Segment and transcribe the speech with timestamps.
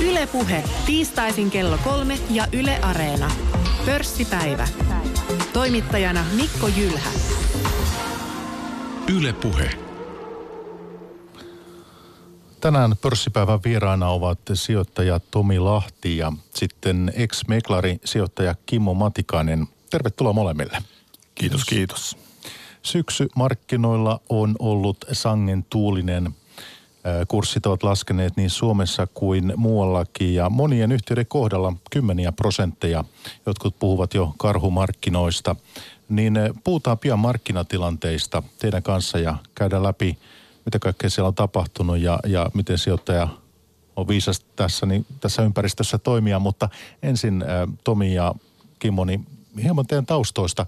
[0.00, 3.30] Ylepuhe tiistaisin kello kolme ja Yle Areena.
[3.86, 4.68] Pörssipäivä.
[5.52, 7.10] Toimittajana Mikko Jylhä.
[9.16, 9.70] Ylepuhe.
[12.60, 19.66] Tänään pörssipäivän vieraana ovat sijoittaja Tomi Lahti ja sitten ex-meklari sijoittaja Kimmo Matikainen.
[19.90, 20.78] Tervetuloa molemmille.
[21.34, 22.16] Kiitos, kiitos.
[22.82, 26.34] Syksy markkinoilla on ollut sangen tuulinen.
[27.28, 33.04] Kurssit ovat laskeneet niin Suomessa kuin muuallakin ja monien yhtiöiden kohdalla kymmeniä prosentteja.
[33.46, 35.56] Jotkut puhuvat jo karhumarkkinoista.
[36.08, 40.18] Niin puhutaan pian markkinatilanteista teidän kanssa ja käydään läpi,
[40.64, 43.28] mitä kaikkea siellä on tapahtunut ja, ja miten sijoittaja
[43.96, 46.38] on viisas tässä, niin tässä ympäristössä toimia.
[46.38, 46.68] Mutta
[47.02, 47.44] ensin
[47.84, 48.34] Tomi ja
[48.78, 49.26] Kimmo, niin
[49.62, 50.66] hieman teidän taustoista.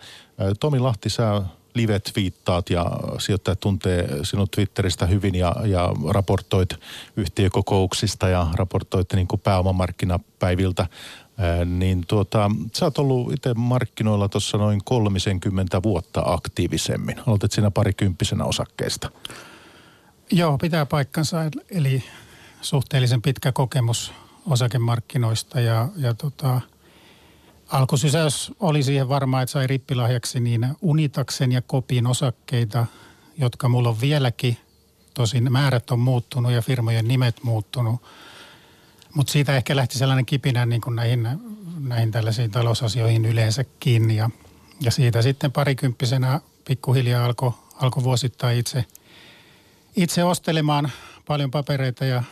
[0.61, 1.43] Tomi Lahti, sä
[1.75, 2.87] live-twiittaat ja
[3.19, 6.69] sijoittajat tuntee sinut Twitteristä hyvin ja, ja raportoit
[7.17, 10.87] yhtiökokouksista ja raportoit niin kuin pääomamarkkinapäiviltä.
[11.39, 17.17] Ää, niin tuota, sä oot ollut itse markkinoilla tuossa noin 30 vuotta aktiivisemmin.
[17.27, 19.11] Aloitit siinä parikymppisenä osakkeesta.
[20.31, 21.39] Joo, pitää paikkansa.
[21.71, 22.05] Eli
[22.61, 24.13] suhteellisen pitkä kokemus
[24.47, 26.61] osakemarkkinoista ja, ja tota,
[27.73, 32.87] Alkusysäys oli siihen varmaan, että sai rippilahjaksi niin Unitaksen ja Kopin osakkeita,
[33.39, 34.57] jotka mulla on vieläkin.
[35.15, 38.03] Tosin määrät on muuttunut ja firmojen nimet muuttunut.
[39.15, 41.29] Mutta siitä ehkä lähti sellainen kipinä niin kuin näihin,
[41.79, 44.11] näihin tällaisiin talousasioihin yleensäkin.
[44.11, 44.31] Ja,
[44.81, 48.85] ja siitä sitten parikymppisenä pikkuhiljaa alkoi alko vuosittain itse,
[49.97, 50.93] itse ostelemaan
[51.27, 52.23] paljon papereita ja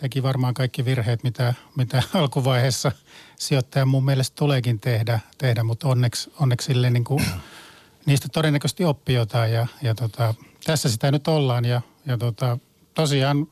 [0.00, 2.92] teki varmaan kaikki virheet, mitä, mitä alkuvaiheessa
[3.36, 7.24] sijoittaja mun mielestä tuleekin tehdä, tehdä mutta onneksi, onneksi sille niin kuin,
[8.06, 10.34] niistä todennäköisesti oppii jotain ja, ja tota,
[10.64, 12.58] tässä sitä nyt ollaan ja, ja tota,
[12.94, 13.46] tosiaan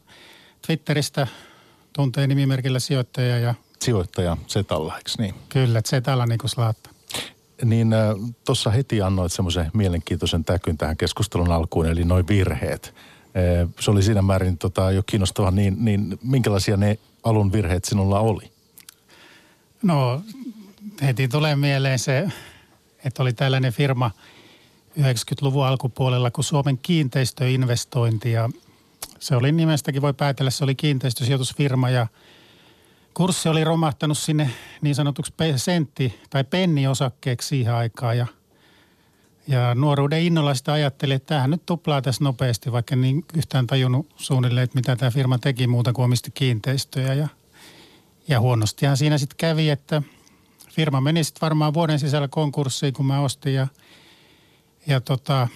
[0.66, 1.26] Twitteristä
[1.92, 5.34] tuntee nimimerkillä sijoittaja ja Sijoittaja Zetalla, eikö niin?
[5.48, 6.90] Kyllä, Zetalla niin kuin slaatta.
[7.64, 8.00] Niin äh,
[8.44, 12.94] tuossa heti annoit semmoisen mielenkiintoisen täkyn tähän keskustelun alkuun, eli noin virheet.
[13.36, 18.20] Äh, se oli siinä määrin tota, jo kiinnostava, niin, niin minkälaisia ne alun virheet sinulla
[18.20, 18.50] oli?
[19.82, 20.22] No
[21.02, 22.28] heti tulee mieleen se,
[23.04, 24.10] että oli tällainen firma
[25.00, 28.50] 90-luvun alkupuolella kuin Suomen kiinteistöinvestointi ja
[29.18, 32.06] se oli nimestäkin voi päätellä, se oli kiinteistösijoitusfirma ja
[33.14, 34.50] kurssi oli romahtanut sinne
[34.80, 38.26] niin sanotuksi sentti- tai penniosakkeeksi siihen aikaan ja
[39.48, 44.06] ja nuoruuden innolla sitä ajattelin, että tämähän nyt tuplaa tässä nopeasti, vaikka niin yhtään tajunnut
[44.16, 47.14] suunnilleen, että mitä tämä firma teki muuta kuin omisti kiinteistöjä.
[47.14, 47.28] Ja
[48.28, 50.02] ja huonostihan siinä sitten kävi, että
[50.70, 53.66] firma meni sitten varmaan vuoden sisällä konkurssiin, kun mä ostin ja,
[54.86, 55.48] ja tota,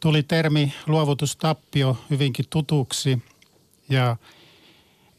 [0.00, 3.22] tuli termi luovutustappio hyvinkin tutuksi
[3.88, 4.16] ja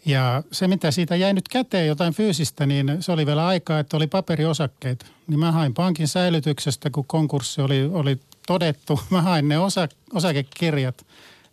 [0.06, 3.98] ja se, mitä siitä jäi nyt käteen jotain fyysistä, niin se oli vielä aikaa, että
[3.98, 5.06] oli paperiosakkeet.
[5.28, 9.00] Niin mä hain pankin säilytyksestä, kun konkurssi oli, oli todettu.
[9.10, 11.06] Mä hain ne osa, osakekirjat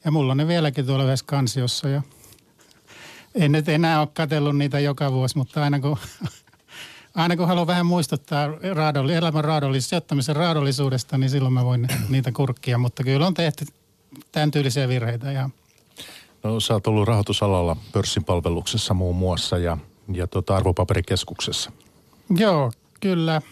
[0.05, 1.89] ja mulla on ne vieläkin tuolla yhdessä kansiossa.
[1.89, 2.03] Ja
[3.35, 5.99] en nyt enää ole katsellut niitä joka vuosi, mutta aina kun,
[7.15, 12.33] aina kun haluan vähän muistuttaa raadolli, elämän raadollis, sijoittamisen raadollisuudesta, niin silloin mä voin niitä
[12.33, 12.79] kurkkia.
[12.79, 13.65] Mutta kyllä on tehty
[14.33, 15.33] tämän tyylisiä virheitä.
[15.33, 15.51] Ja...
[16.43, 19.79] No sä oot ollut rahoitusalalla pörssin palveluksessa muun muassa ja,
[20.13, 21.73] ja tota arvopaperikeskuksessa.
[22.37, 23.43] Joo, kyllä.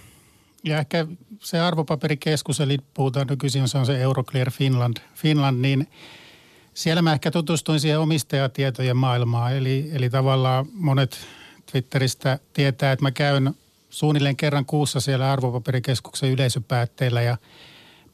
[0.64, 1.06] Ja ehkä
[1.38, 5.86] se arvopaperikeskus, eli puhutaan nykyisin, se on se Euroclear Finland, Finland niin–
[6.74, 9.56] siellä mä ehkä tutustuin siihen omistajatietojen maailmaan.
[9.56, 11.18] Eli, eli tavallaan monet
[11.72, 13.54] Twitteristä tietää, että mä käyn
[13.90, 17.36] suunnilleen kerran kuussa siellä arvopaperikeskuksen yleisöpäätteillä ja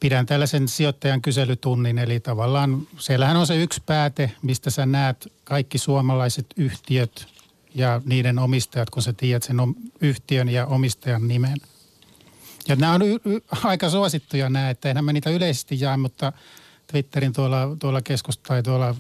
[0.00, 1.98] pidän tällaisen sijoittajan kyselytunnin.
[1.98, 7.26] Eli tavallaan siellähän on se yksi pääte, mistä sä näet kaikki suomalaiset yhtiöt
[7.74, 9.56] ja niiden omistajat, kun sä tiedät sen
[10.00, 11.56] yhtiön ja omistajan nimen.
[12.68, 16.32] Ja nämä on y- y- aika suosittuja nämä, että enhän mä niitä yleisesti jaa, mutta–
[16.86, 18.94] Twitterin tuolla, tuolla keskus tai tuolla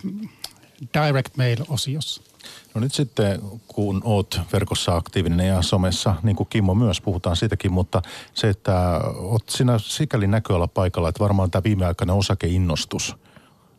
[0.94, 2.22] direct mail-osiossa.
[2.74, 7.72] No nyt sitten, kun oot verkossa aktiivinen ja somessa, niin kuin Kimmo myös, puhutaan siitäkin,
[7.72, 8.02] mutta
[8.34, 13.16] se, että oot sinä sikäli näköala paikalla, että varmaan tämä viimeaikainen osakeinnostus,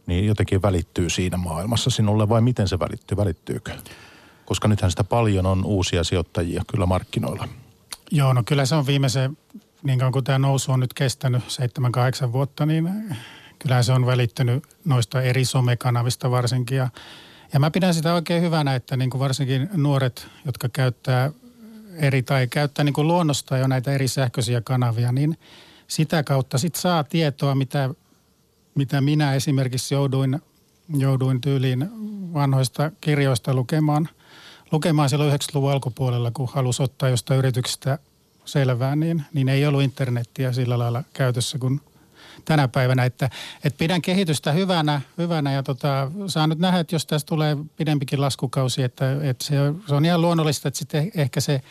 [0.07, 3.71] niin jotenkin välittyy siinä maailmassa sinulle, vai miten se välittyy, välittyykö?
[4.45, 7.47] Koska nythän sitä paljon on uusia sijoittajia kyllä markkinoilla.
[8.11, 9.37] Joo, no kyllä se on viimeisen,
[9.83, 11.43] niin kauan kuin tämä nousu on nyt kestänyt
[12.27, 13.15] 7-8 vuotta, niin
[13.59, 16.77] kyllähän se on välittynyt noista eri somekanavista varsinkin.
[16.77, 16.89] Ja,
[17.53, 21.31] ja mä pidän sitä oikein hyvänä, että niin kuin varsinkin nuoret, jotka käyttää
[21.95, 25.37] eri tai käyttää niin kuin luonnosta jo näitä eri sähköisiä kanavia, niin
[25.87, 27.89] sitä kautta sit saa tietoa, mitä,
[28.75, 30.41] mitä minä esimerkiksi jouduin,
[30.97, 31.89] jouduin tyyliin
[32.33, 34.09] vanhoista kirjoista lukemaan,
[34.71, 37.99] lukemaan silloin 90-luvun alkupuolella, kun halusi ottaa jostain yrityksestä
[38.45, 41.81] selvää, niin, niin ei ollut internettiä sillä lailla käytössä kuin
[42.47, 43.05] tänä päivänä.
[43.05, 43.29] Että,
[43.63, 48.21] että pidän kehitystä hyvänä, hyvänä ja tota, saan nyt nähdä, että jos tässä tulee pidempikin
[48.21, 49.55] laskukausi, että, että se,
[49.87, 51.61] se on ihan luonnollista, että sitten ehkä se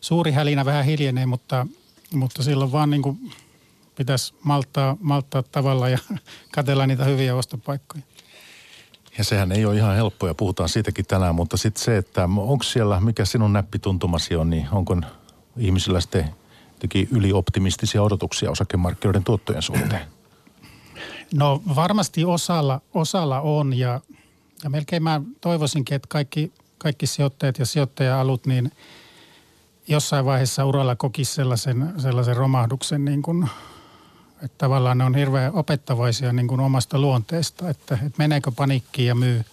[0.00, 1.66] suuri hälinä vähän hiljenee, mutta,
[2.14, 3.32] mutta silloin vaan niin kuin
[3.96, 5.98] pitäisi malttaa, malttaa tavalla ja
[6.54, 8.02] katella niitä hyviä ostopaikkoja.
[9.18, 13.00] Ja sehän ei ole ihan helppoa, puhutaan siitäkin tänään, mutta sitten se, että onko siellä,
[13.00, 14.96] mikä sinun näppituntumasi on, niin onko
[15.56, 16.30] ihmisillä sitten
[17.10, 20.13] ylioptimistisia odotuksia osakemarkkinoiden tuottojen suhteen?
[21.32, 24.00] No varmasti osalla, osalla on ja,
[24.64, 28.72] ja melkein mä toivoisinkin, että kaikki, kaikki sijoittajat ja sijoittaja-alut niin
[29.88, 33.48] jossain vaiheessa uralla kokisi sellaisen, sellaisen romahduksen niin kuin
[34.44, 39.14] että tavallaan ne on hirveän opettavaisia niin kuin omasta luonteesta, että, että meneekö panikkiin ja
[39.14, 39.44] myy,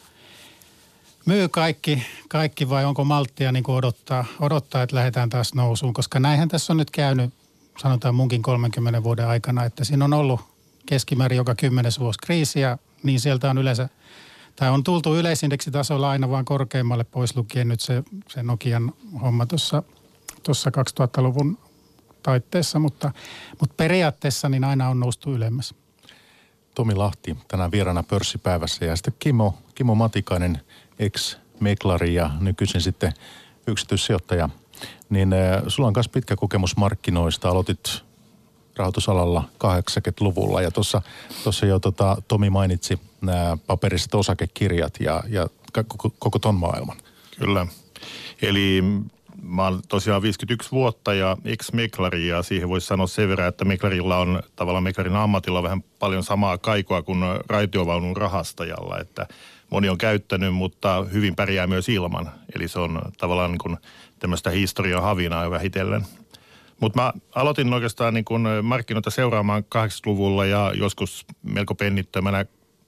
[1.25, 6.19] myy kaikki, kaikki vai onko malttia niin kuin odottaa, odottaa, että lähdetään taas nousuun, koska
[6.19, 7.33] näinhän tässä on nyt käynyt,
[7.81, 10.50] sanotaan munkin 30 vuoden aikana, että siinä on ollut
[10.91, 13.89] keskimäärin joka kymmenes vuosi kriisiä, niin sieltä on yleensä,
[14.55, 20.69] tai on tultu yleisindeksitasolla aina vaan korkeimmalle pois lukien nyt se, se Nokian homma tuossa
[20.69, 21.57] 2000-luvun
[22.23, 23.11] taitteessa, mutta,
[23.59, 25.75] mutta periaatteessa niin aina on noustu ylemmäs.
[26.75, 30.61] Tomi Lahti tänään vieraana pörssipäivässä ja sitten Kimo, Kimo Matikainen,
[30.99, 33.13] ex-meklari ja nykyisin sitten
[33.67, 34.49] yksityissijoittaja.
[35.09, 37.49] Niin äh, sulla on myös pitkä kokemus markkinoista.
[37.49, 38.10] Aloitit
[38.81, 46.39] rahoitusalalla 80-luvulla ja tuossa jo tota, Tomi mainitsi nämä paperiset osakekirjat ja, ja koko, koko
[46.39, 46.98] ton maailman.
[47.39, 47.68] Kyllä.
[48.42, 48.83] Eli
[49.42, 54.18] mä oon tosiaan 51 vuotta ja ex-meklari ja siihen voisi sanoa sen verran, että meklarilla
[54.18, 59.28] on tavallaan meklarin ammatilla vähän paljon samaa kaikoa kuin raitiovaunun rahastajalla, että
[59.69, 62.31] moni on käyttänyt, mutta hyvin pärjää myös ilman.
[62.56, 63.78] Eli se on tavallaan niin kuin
[64.19, 66.06] tämmöistä historian havinaa vähitellen.
[66.81, 72.45] Mutta mä aloitin oikeastaan niin kuin markkinoita seuraamaan 80-luvulla ja joskus melko pennittömänä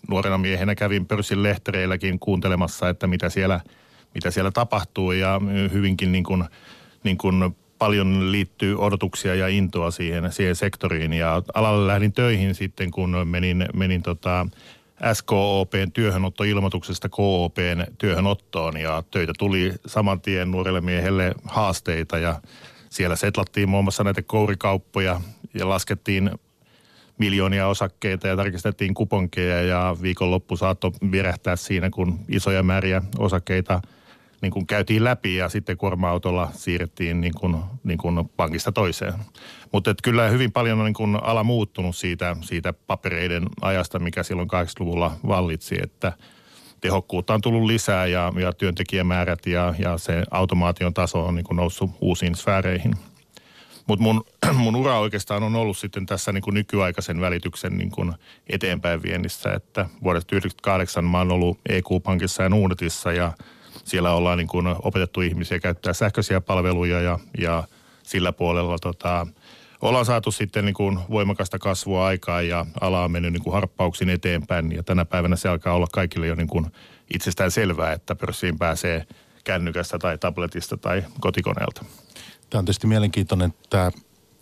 [0.10, 3.60] nuorena miehenä kävin pörssin lehtereilläkin kuuntelemassa, että mitä siellä–
[4.14, 5.42] mitä siellä tapahtuu ja
[5.74, 6.44] hyvinkin niin kuin,
[7.04, 11.14] niin kuin paljon liittyy odotuksia ja intoa siihen, siihen sektoriin.
[11.14, 14.48] Ja alalle lähdin töihin sitten, kun menin, menin tota
[15.14, 22.42] SKOPn työhönottoilmoituksesta KOPn työhönottoon ja töitä tuli saman tien nuorelle miehelle haasteita ja
[22.94, 25.22] siellä setlattiin muun muassa näitä kourikauppoja
[25.54, 26.32] ja laskettiin
[27.18, 33.82] miljoonia osakkeita ja tarkistettiin kuponkeja ja viikonloppu saattoi virähtää siinä, kun isoja määriä osakkeita–
[34.44, 39.14] niin kuin käytiin läpi ja sitten kuorma-autolla siirrettiin niin kuin, niin kuin pankista toiseen.
[39.72, 44.48] Mutta kyllä hyvin paljon on niin kuin ala muuttunut siitä, siitä papereiden ajasta, mikä silloin
[44.48, 46.14] 80-luvulla vallitsi, että
[46.84, 51.56] tehokkuutta on tullut lisää ja, ja työntekijämäärät ja, ja se automaation taso on niin kuin
[51.56, 52.94] noussut uusiin sfääreihin.
[53.88, 54.24] Mutta mun,
[54.64, 58.14] mun ura oikeastaan on ollut sitten tässä niin kuin nykyaikaisen välityksen niin kuin
[58.50, 63.32] eteenpäin viennissä, että vuodesta 1998 mä oon ollut EQ-pankissa ja Nuudetissa ja–
[63.84, 67.64] siellä ollaan niin kuin opetettu ihmisiä käyttää sähköisiä palveluja ja, ja
[68.04, 69.28] sillä puolella tota,
[69.84, 74.10] ollaan saatu sitten niin kuin voimakasta kasvua aikaa ja ala on mennyt niin kuin harppauksin
[74.10, 76.66] eteenpäin ja tänä päivänä se alkaa olla kaikille jo niin kuin
[77.14, 79.08] itsestään selvää, että pörssiin pääsee
[79.44, 81.86] kännykästä tai tabletista tai kotikoneelta.
[82.50, 83.92] Tämä on tietysti mielenkiintoinen tämä,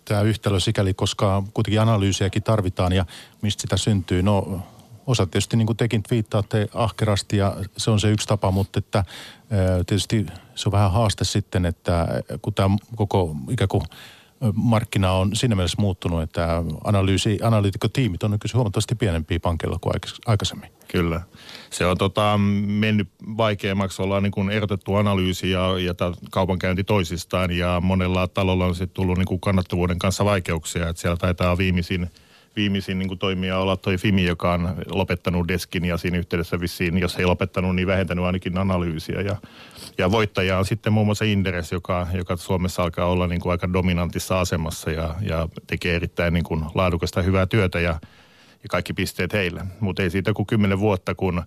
[0.04, 3.04] tämä yhtälö sikäli, koska kuitenkin analyysiäkin tarvitaan ja
[3.42, 4.22] mistä sitä syntyy.
[4.22, 4.62] No
[5.06, 9.04] osa tietysti niin kuin tekin twiittaatte ahkerasti ja se on se yksi tapa, mutta että
[9.86, 12.08] tietysti se on vähän haaste sitten, että
[12.42, 13.82] kun tämä koko ikään kuin
[14.54, 19.94] markkina on siinä mielessä muuttunut, että analyysi, analyytikkotiimit on nykyisin huomattavasti pienempiä pankilla kuin
[20.26, 20.70] aikaisemmin.
[20.88, 21.20] Kyllä.
[21.70, 25.94] Se on tota, mennyt vaikeammaksi, ollaan niin kuin erotettu analyysi ja, ja
[26.30, 31.16] kaupankäynti toisistaan ja monella talolla on sitten tullut niin kuin kannattavuuden kanssa vaikeuksia, että siellä
[31.16, 32.10] taitaa viimeisin–
[32.56, 37.16] viimeisin niin toimija olla toi Fimi, joka on lopettanut deskin ja siinä yhteydessä vissiin, jos
[37.16, 39.20] ei lopettanut, niin vähentänyt ainakin analyysiä.
[39.20, 39.36] Ja,
[39.98, 44.40] ja voittaja on sitten muun muassa Inderes, joka, joka Suomessa alkaa olla niin aika dominantissa
[44.40, 46.44] asemassa ja, ja tekee erittäin niin
[46.74, 48.00] laadukasta hyvää työtä ja,
[48.62, 49.66] ja kaikki pisteet heille.
[49.80, 51.42] Mutta ei siitä kuin kymmenen vuotta, kun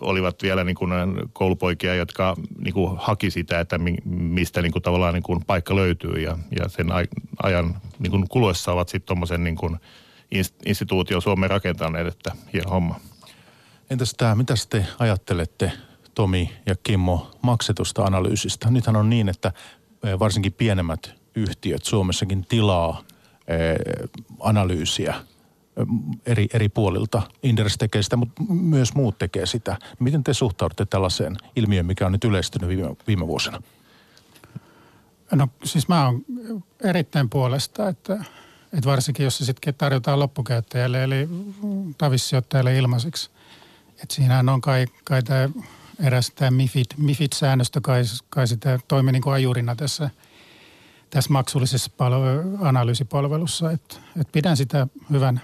[0.00, 0.90] olivat vielä niin kuin
[1.32, 6.12] koulupoikia, jotka niin kuin haki sitä, että mistä niin kuin tavallaan niin kuin paikka löytyy
[6.12, 6.86] ja, ja sen
[7.42, 9.56] ajan niin kuin kuluessa ovat sitten tuommoisen niin
[10.66, 13.00] instituutio Suomen rakentaneet, että hieno homma.
[13.90, 15.72] Entäs tämä, mitä te ajattelette
[16.14, 18.70] Tomi ja Kimmo maksetusta analyysistä?
[18.70, 19.52] Nythän on niin, että
[20.04, 23.02] eh, varsinkin pienemmät yhtiöt Suomessakin tilaa
[23.48, 24.08] eh,
[24.40, 25.14] analyysiä
[26.26, 27.22] eri, eri puolilta.
[27.42, 29.78] Inderes tekee sitä, mutta myös muut tekee sitä.
[29.98, 33.62] Miten te suhtaudutte tällaiseen ilmiöön, mikä on nyt yleistynyt viime, viime vuosina?
[35.32, 36.24] No siis mä oon
[36.84, 38.24] erittäin puolesta, että,
[38.76, 41.28] että varsinkin jos se sitten tarjotaan loppukäyttäjälle eli
[41.98, 43.30] tavissijoittajalle ilmaiseksi.
[44.02, 45.48] Että siinähän on kai, kai tämä
[46.04, 50.10] eräs tämä MIFID, MIFID-säännöstö kai, kai sitä toimi niin kuin ajurina tässä,
[51.10, 53.70] tässä maksullisessa palvelu, analyysipalvelussa.
[53.70, 55.40] Että, että pidän sitä hyvänä.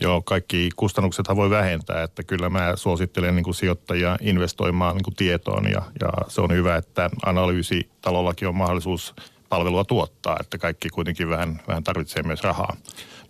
[0.00, 5.16] Joo, kaikki kustannuksethan voi vähentää, että kyllä mä suosittelen niin kuin sijoittajia investoimaan niin kuin
[5.16, 9.14] tietoon ja, ja se on hyvä, että analyysitalollakin on mahdollisuus
[9.48, 12.76] palvelua tuottaa, että kaikki kuitenkin vähän, vähän tarvitsee myös rahaa.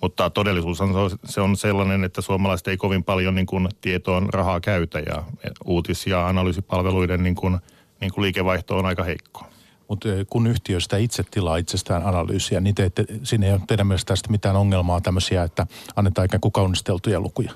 [0.02, 0.90] Mutta todellisuus on,
[1.24, 5.22] se on sellainen, että suomalaiset ei kovin paljon niin kuin tietoon rahaa käytä ja
[5.64, 7.58] uutis- ja analyysipalveluiden niin kuin,
[8.00, 9.46] niin kuin liikevaihto on aika heikko.
[9.88, 13.60] Mutta eh, kun yhtiö sitä itse tilaa itsestään analyysiä, niin te ette, sinne ei ole
[13.66, 17.52] teidän mielestä tästä mitään ongelmaa tämmöisiä, että annetaan ikään kuin kaunisteltuja lukuja?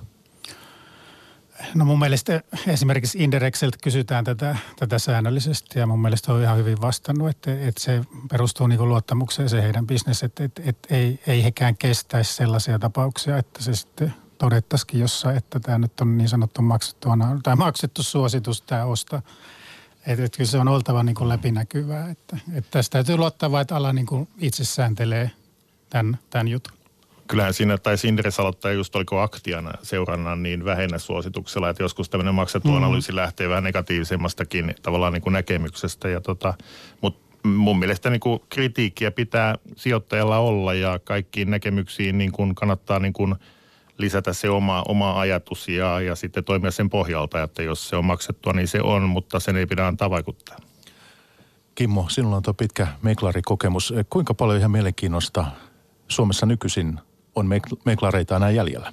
[1.75, 6.81] No mun mielestä esimerkiksi Inderexeltä kysytään tätä, tätä säännöllisesti ja mun mielestä on ihan hyvin
[6.81, 11.45] vastannut, että, että se perustuu niin luottamukseen se heidän bisnes, että, että, että ei, ei
[11.45, 16.62] hekään kestäisi sellaisia tapauksia, että se sitten todettaisikin jossain, että tämä nyt on niin sanottu
[16.62, 17.09] maksettu,
[17.42, 19.23] tai maksettu suositus tämä osta.
[20.07, 23.76] Että, että kyllä se on oltava niin kuin läpinäkyvää, että, että tästä täytyy luottaa että
[23.76, 25.31] ala niin kuin itse sääntelee
[25.90, 26.82] tämän, tämän jutun
[27.33, 32.35] kyllähän siinä taisi Indres aloittaa just oliko aktiana seurannan niin vähennä suosituksella, että joskus tämmöinen
[32.35, 32.85] maksettu mm-hmm.
[32.85, 36.09] analyysi lähtee vähän negatiivisemmastakin tavallaan niin kuin näkemyksestä.
[36.09, 36.55] Ja tota,
[37.01, 42.99] mutta mun mielestä niin kuin kritiikkiä pitää sijoittajalla olla ja kaikkiin näkemyksiin niin kuin kannattaa
[42.99, 43.35] niin kuin
[43.99, 48.05] lisätä se oma, oma ajatus ja, ja sitten toimia sen pohjalta, että jos se on
[48.05, 50.57] maksettua, niin se on, mutta sen ei pidä antaa vaikuttaa.
[51.75, 53.95] Kimmo, sinulla on tuo pitkä meklarikokemus.
[54.11, 55.47] Kuinka paljon ihan mielenkiinnosta
[56.09, 57.01] Suomessa nykyisin
[57.35, 57.51] on
[57.85, 58.93] meklareita enää jäljellä?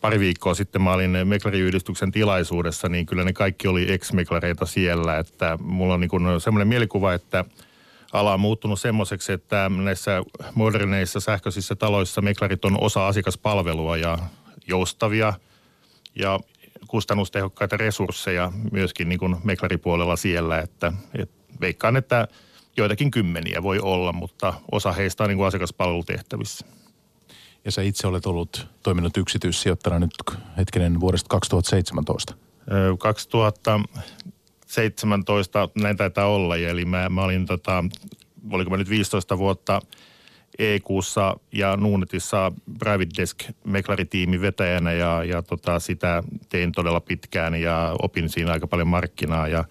[0.00, 5.18] Pari viikkoa sitten mä olin meklariyhdistyksen tilaisuudessa, niin kyllä ne kaikki oli ex-meklareita siellä.
[5.18, 7.44] Että mulla on niin semmoinen mielikuva, että
[8.12, 10.22] ala on muuttunut semmoiseksi, että näissä
[10.54, 14.18] moderneissa sähköisissä taloissa meklarit on osa asiakaspalvelua ja
[14.66, 15.32] joustavia
[16.14, 16.40] ja
[16.86, 22.28] kustannustehokkaita resursseja myöskin niin kuin meklaripuolella siellä, että, että veikkaan, että
[22.78, 26.66] joitakin kymmeniä voi olla, mutta osa heistä on niin kuin asiakaspalvelutehtävissä.
[27.64, 30.14] Ja sä itse olet ollut toiminut yksityissijoittajana nyt
[30.56, 32.34] hetkinen vuodesta 2017.
[32.98, 37.84] 2017 näin taitaa olla, eli mä, mä olin tota,
[38.50, 39.80] oliko mä nyt 15 vuotta
[40.58, 47.96] EQssa ja Nuunetissa Private Desk meklaritiimin vetäjänä ja, ja tota, sitä tein todella pitkään ja
[48.02, 49.64] opin siinä aika paljon markkinaa ja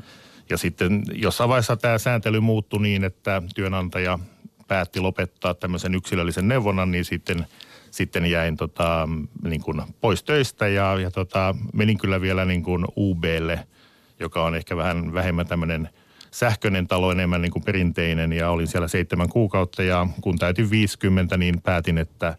[0.49, 4.19] ja sitten jossain vaiheessa tämä sääntely muuttui niin, että työnantaja
[4.67, 7.45] päätti lopettaa tämmöisen yksilöllisen neuvonnan, niin sitten,
[7.91, 9.09] sitten jäin tota,
[9.43, 13.67] niin kuin pois töistä ja, ja tota, menin kyllä vielä niin kuin UBlle,
[14.19, 15.89] joka on ehkä vähän vähemmän tämmöinen
[16.31, 21.37] sähköinen talo, enemmän niin kuin perinteinen ja olin siellä seitsemän kuukautta ja kun täytin 50,
[21.37, 22.37] niin päätin, että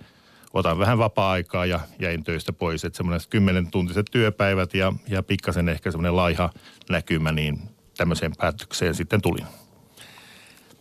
[0.55, 2.85] otan vähän vapaa-aikaa ja jäin töistä pois.
[2.85, 6.51] Että semmoinen kymmenen tuntiset työpäivät ja, ja pikkasen ehkä semmoinen laiha
[6.91, 7.59] näkymä, niin
[7.99, 9.47] tämmöiseen päätökseen sitten tulin.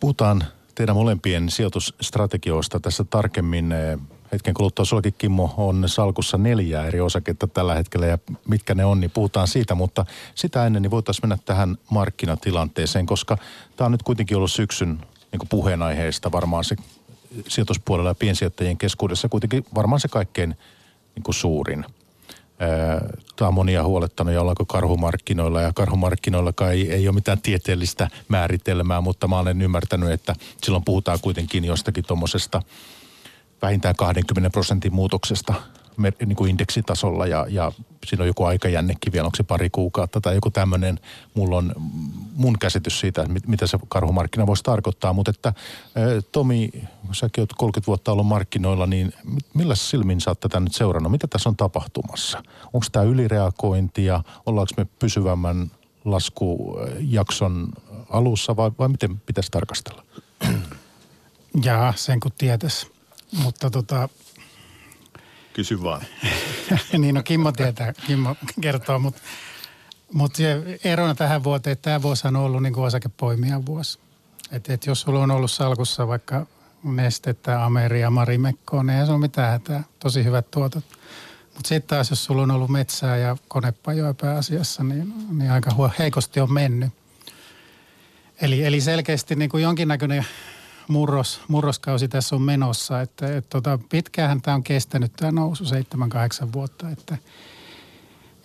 [0.00, 0.44] Puhutaan
[0.74, 3.74] teidän molempien sijoitusstrategioista tässä tarkemmin.
[4.32, 9.00] Hetken kuluttua sullakin Kimmo on salkussa neljää eri osaketta tällä hetkellä ja mitkä ne on,
[9.00, 9.74] niin puhutaan siitä.
[9.74, 13.38] Mutta sitä ennen niin voitaisiin mennä tähän markkinatilanteeseen, koska
[13.76, 14.98] tämä on nyt kuitenkin ollut syksyn
[15.32, 16.76] niin puheenaiheesta varmaan se
[17.48, 20.56] sijoituspuolella ja piensijoittajien keskuudessa kuitenkin varmaan se kaikkein
[21.14, 21.84] niin suurin–
[23.36, 25.62] Tämä on monia huolettanut ja ollaanko karhumarkkinoilla.
[25.62, 31.18] Ja karhumarkkinoilla ei, ei ole mitään tieteellistä määritelmää, mutta mä olen ymmärtänyt, että silloin puhutaan
[31.22, 32.62] kuitenkin jostakin tuommoisesta
[33.62, 35.54] vähintään 20 prosentin muutoksesta
[35.98, 37.72] niin kuin indeksitasolla ja, ja
[38.06, 40.98] siinä on joku aikajännekin vielä, onko se pari kuukautta tai joku tämmöinen.
[41.34, 41.72] Mulla on
[42.34, 45.52] mun käsitys siitä, mitä se karhumarkkina voisi tarkoittaa, mutta että
[46.32, 46.70] Tomi,
[47.12, 49.12] säkin olet 30 vuotta ollut markkinoilla, niin
[49.54, 51.12] millä silmin sä oot tätä nyt seurannut?
[51.12, 52.42] Mitä tässä on tapahtumassa?
[52.72, 54.22] Onko tämä ylireagointia?
[54.46, 55.70] Ollaanko me pysyvämmän
[56.04, 57.68] laskujakson
[58.10, 60.02] alussa vai, vai miten pitäisi tarkastella?
[61.64, 62.86] Jaa, sen kun tietäisi.
[63.42, 64.08] Mutta tota,
[65.58, 66.02] Kysy vaan.
[66.98, 69.20] niin no Kimmo tietää, Kimmo kertoo, mutta
[70.12, 70.32] mut
[70.84, 72.82] erona tähän vuoteen, että tämä vuosi on ollut niin kuin
[73.66, 73.98] vuosi.
[74.52, 76.46] Että et jos sulla on ollut salkussa vaikka
[76.84, 79.84] nestettä, Ameria, Marimekkoa, niin ei se ole mitään hätää.
[79.98, 80.84] Tosi hyvät tuotot.
[81.54, 86.40] Mutta sitten taas, jos sulla on ollut metsää ja konepajoja pääasiassa, niin, niin aika heikosti
[86.40, 86.90] on mennyt.
[88.40, 90.26] Eli, eli selkeästi niin kuin jonkinnäköinen
[90.88, 93.00] murros, murroskausi tässä on menossa.
[93.00, 95.68] Että, et, tota, pitkäänhän tämä on kestänyt tämä nousu, 7-8
[96.52, 96.90] vuotta.
[96.90, 97.18] Että,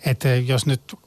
[0.06, 0.98] että jos nyt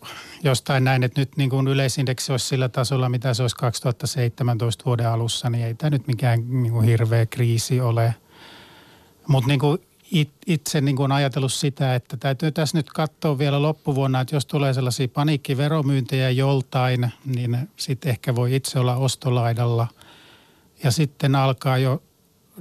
[0.44, 5.10] jostain näin, että nyt niin kuin yleisindeksi olisi sillä tasolla, mitä se olisi 2017 vuoden
[5.10, 8.16] alussa, niin ei tämä nyt mikään niin kuin hirveä kriisi ole.
[9.28, 9.60] Mutta niin
[10.48, 14.74] itse niin kuin ajatellut sitä, että täytyy tässä nyt katsoa vielä loppuvuonna, että jos tulee
[14.74, 19.88] sellaisia paniikkiveromyyntejä joltain, niin sitten ehkä voi itse olla ostolaidalla.
[20.84, 22.04] Ja sitten alkaa jo,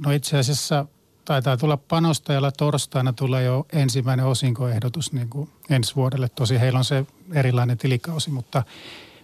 [0.05, 0.85] no itse asiassa
[1.25, 6.29] taitaa tulla panostajalla torstaina tulee jo ensimmäinen osinkoehdotus niin kuin ensi vuodelle.
[6.29, 8.63] Tosi heillä on se erilainen tilikausi, mutta,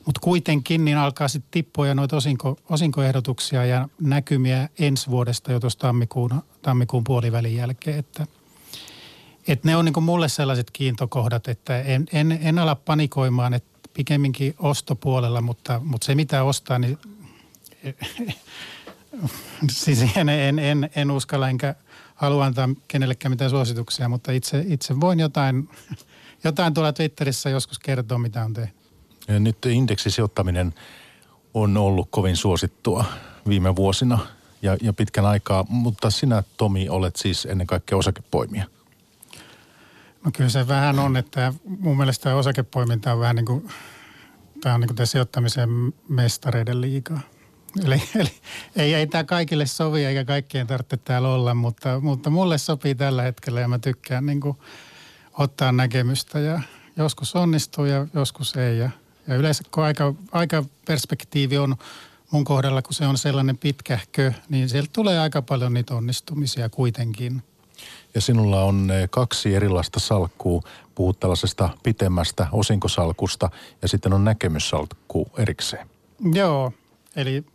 [0.05, 5.79] mutta kuitenkin niin alkaa sitten tippua noita osinko, osinkoehdotuksia ja näkymiä ensi vuodesta jo tuossa
[5.79, 8.27] tammikuun, tammikuun puolivälin jälkeen, että
[9.47, 14.55] että ne on niin mulle sellaiset kiintokohdat, että en, en, en ala panikoimaan, että pikemminkin
[14.59, 16.97] ostopuolella, mutta, mutta se mitä ostaa, niin
[19.72, 21.75] siis en, en, en, en uskalla enkä
[22.15, 25.70] halua antaa kenellekään mitään suosituksia, mutta itse, itse voin jotain,
[26.43, 28.75] jotain tuolla Twitterissä joskus kertoa, mitä on tehnyt.
[29.27, 30.74] Ja nyt indeksisijoittaminen
[31.53, 33.05] on ollut kovin suosittua
[33.48, 34.20] viime vuosina
[34.62, 38.65] ja, ja pitkän aikaa, mutta sinä Tomi olet siis ennen kaikkea osakepoimija.
[40.25, 43.70] No kyllä se vähän on, että mun mielestä tämä osakepoiminta on vähän niin kuin,
[44.62, 45.70] tämä on niin kuin sijoittamisen
[46.10, 47.20] mestareiden liikaa.
[47.85, 48.31] Eli, eli
[48.75, 53.21] ei, ei tämä kaikille sovi eikä kaikkien tarvitse täällä olla, mutta, mutta mulle sopii tällä
[53.21, 54.57] hetkellä ja mä tykkään niin kuin
[55.33, 56.61] ottaa näkemystä ja
[56.97, 58.77] joskus onnistuu ja joskus ei.
[58.77, 58.89] Ja,
[59.27, 61.75] ja yleensä kun aika, aika perspektiivi on
[62.31, 67.43] mun kohdalla, kun se on sellainen pitkähkö, niin sieltä tulee aika paljon niitä onnistumisia kuitenkin.
[68.15, 70.61] Ja sinulla on eh, kaksi erilaista salkkua.
[70.95, 73.49] Puhut tällaisesta pitemmästä osinkosalkusta
[73.81, 75.87] ja sitten on näkemyssalkku erikseen.
[76.33, 76.73] Joo,
[77.15, 77.45] eli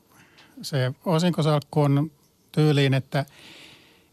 [0.63, 2.11] se osinkosalkku on
[2.53, 3.21] tyyliin, että,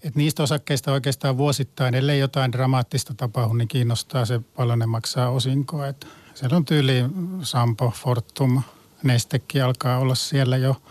[0.03, 5.29] että niistä osakkeista oikeastaan vuosittain, ellei jotain dramaattista tapahdu, niin kiinnostaa se paljon ne maksaa
[5.29, 5.87] osinkoa.
[5.87, 7.11] Että siellä on tyyliin
[7.41, 8.61] Sampo, Fortum,
[9.03, 10.81] Nestekin alkaa olla siellä jo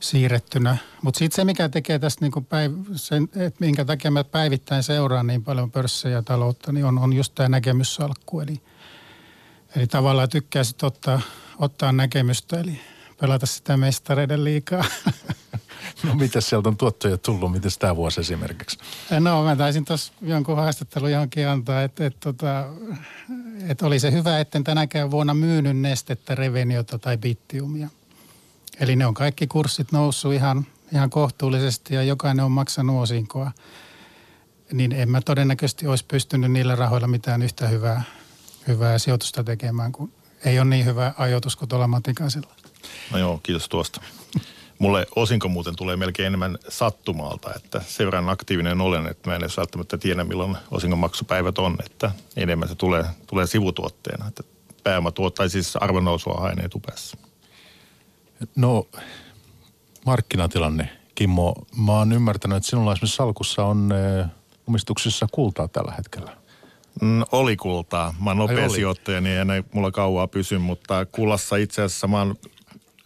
[0.00, 0.76] siirrettynä.
[1.02, 5.26] Mutta sitten se, mikä tekee tästä, niin päiv- sen, että minkä takia mä päivittäin seuraan
[5.26, 8.40] niin paljon pörssejä ja taloutta, niin on, on just tämä näkemyssalkku.
[8.40, 8.62] Eli,
[9.76, 11.20] eli tavallaan tykkää sitten ottaa,
[11.58, 12.80] ottaa näkemystä, eli
[13.22, 14.84] pelata sitä mestareiden liikaa.
[16.02, 17.52] No mitä sieltä on tuottoja tullut?
[17.52, 18.78] Miten tämä vuosi esimerkiksi?
[19.20, 22.64] No mä taisin tuossa jonkun haastattelun johonkin antaa, että et, tota,
[23.68, 27.88] et oli se hyvä, etten tänäkään vuonna myynyt nestettä, reveniota tai bittiumia.
[28.80, 33.52] Eli ne on kaikki kurssit noussut ihan, ihan kohtuullisesti ja jokainen on maksanut osinkoa.
[34.72, 38.02] Niin en mä todennäköisesti olisi pystynyt niillä rahoilla mitään yhtä hyvää,
[38.68, 40.12] hyvää sijoitusta tekemään, kun
[40.44, 42.61] ei ole niin hyvä ajoitus kuin tuolla Matikaisella.
[43.12, 44.00] No joo, kiitos tuosta.
[44.78, 49.42] Mulle osinko muuten tulee melkein enemmän sattumalta, että sen verran aktiivinen olen, että mä en
[49.42, 54.42] edes välttämättä tiedä, milloin osingon maksupäivät on, että enemmän se tulee, tulee sivutuotteena, että
[54.84, 57.16] pääomatuot tai siis arvonnousua haineen tupessa.
[58.56, 58.86] No,
[60.06, 61.54] markkinatilanne, Kimmo.
[61.76, 63.94] Mä oon ymmärtänyt, että sinulla esimerkiksi salkussa on
[64.66, 66.36] omistuksessa kultaa tällä hetkellä.
[67.00, 68.14] Mm, oli kultaa.
[68.20, 72.36] Mä oon nopea sijoittaja, niin ei mulla kauaa pysy, mutta kullassa itse asiassa mä oon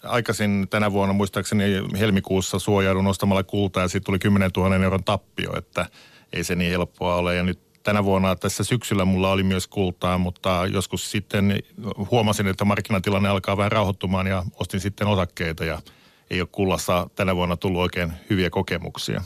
[0.08, 1.64] aikaisin tänä vuonna muistaakseni
[1.98, 5.86] helmikuussa suojaudun ostamalla kultaa ja siitä tuli 10 000 euron tappio, että
[6.32, 7.34] ei se niin helppoa ole.
[7.34, 11.62] Ja nyt tänä vuonna tässä syksyllä mulla oli myös kultaa, mutta joskus sitten
[12.10, 15.78] huomasin, että markkinatilanne alkaa vähän rauhoittumaan ja ostin sitten osakkeita ja
[16.30, 19.22] ei ole kullassa tänä vuonna tullut oikein hyviä kokemuksia.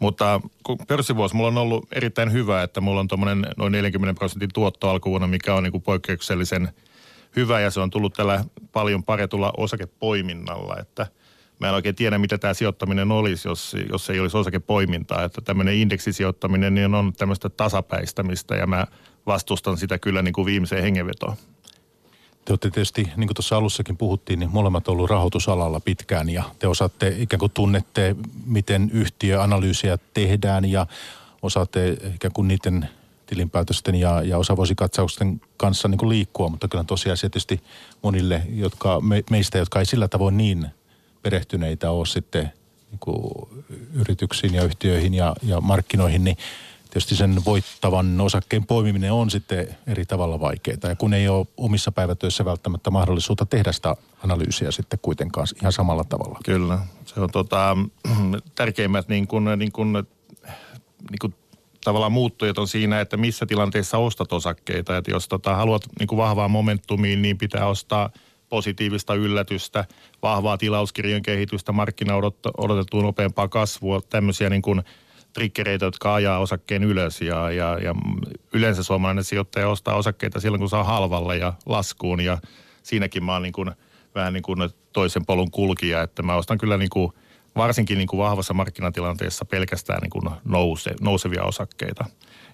[0.00, 0.40] Mutta
[0.88, 5.26] pörssivuosi mulla on ollut erittäin hyvä, että mulla on tuommoinen noin 40 prosentin tuotto alkuvuonna,
[5.26, 6.68] mikä on niin kuin poikkeuksellisen
[7.38, 11.06] hyvä ja se on tullut tällä paljon paretulla osakepoiminnalla, että
[11.60, 15.24] mä en oikein tiedä, mitä tämä sijoittaminen olisi, jos, jos ei olisi osakepoimintaa.
[15.24, 18.86] Että tämmöinen indeksisijoittaminen niin on tämmöistä tasapäistämistä ja mä
[19.26, 21.36] vastustan sitä kyllä niin kuin viimeiseen hengenvetoon.
[22.44, 26.66] Te olette tietysti, niin kuin tuossa alussakin puhuttiin, niin molemmat ollut rahoitusalalla pitkään ja te
[26.66, 30.86] osaatte, ikään kuin tunnette, miten yhtiöanalyysiä tehdään ja
[31.42, 32.88] osaatte ikään kuin niiden
[33.28, 37.62] tilinpäätösten ja, ja osavuosikatsausten kanssa niin kuin liikkua, mutta kyllä tosiaan tietysti
[38.02, 40.66] monille jotka, me, meistä, jotka ei sillä tavoin niin
[41.22, 42.52] perehtyneitä ole sitten
[42.90, 43.48] niin kuin
[43.92, 46.36] yrityksiin ja yhtiöihin ja, ja markkinoihin, niin
[46.90, 50.78] tietysti sen voittavan osakkeen poimiminen on sitten eri tavalla vaikeaa.
[50.82, 56.04] Ja kun ei ole omissa päivätöissä välttämättä mahdollisuutta tehdä sitä analyysiä sitten kuitenkaan ihan samalla
[56.04, 56.38] tavalla.
[56.44, 56.78] Kyllä.
[57.04, 57.76] Se on tota,
[58.54, 61.34] tärkeimmät niin kuin, niin kuin, niin kuin
[61.84, 64.96] tavallaan muuttujat on siinä, että missä tilanteessa ostat osakkeita.
[64.96, 68.10] Että jos tota, haluat niin kuin vahvaa momentumiin, niin pitää ostaa
[68.48, 69.84] positiivista yllätystä,
[70.22, 72.14] vahvaa tilauskirjan kehitystä, markkina
[72.58, 74.82] odotettua nopeampaa kasvua, tämmöisiä niin kuin
[75.32, 77.94] triggereitä, jotka ajaa osakkeen ylös ja, ja, ja
[78.52, 82.38] yleensä suomalainen sijoittaja ostaa osakkeita silloin, kun saa halvalla ja laskuun ja
[82.82, 83.70] siinäkin mä oon niin kuin,
[84.14, 87.12] vähän niin kuin toisen polun kulkija, että mä ostan kyllä niin kuin,
[87.58, 92.04] varsinkin niin kuin vahvassa markkinatilanteessa pelkästään niin kuin nouse, nousevia osakkeita.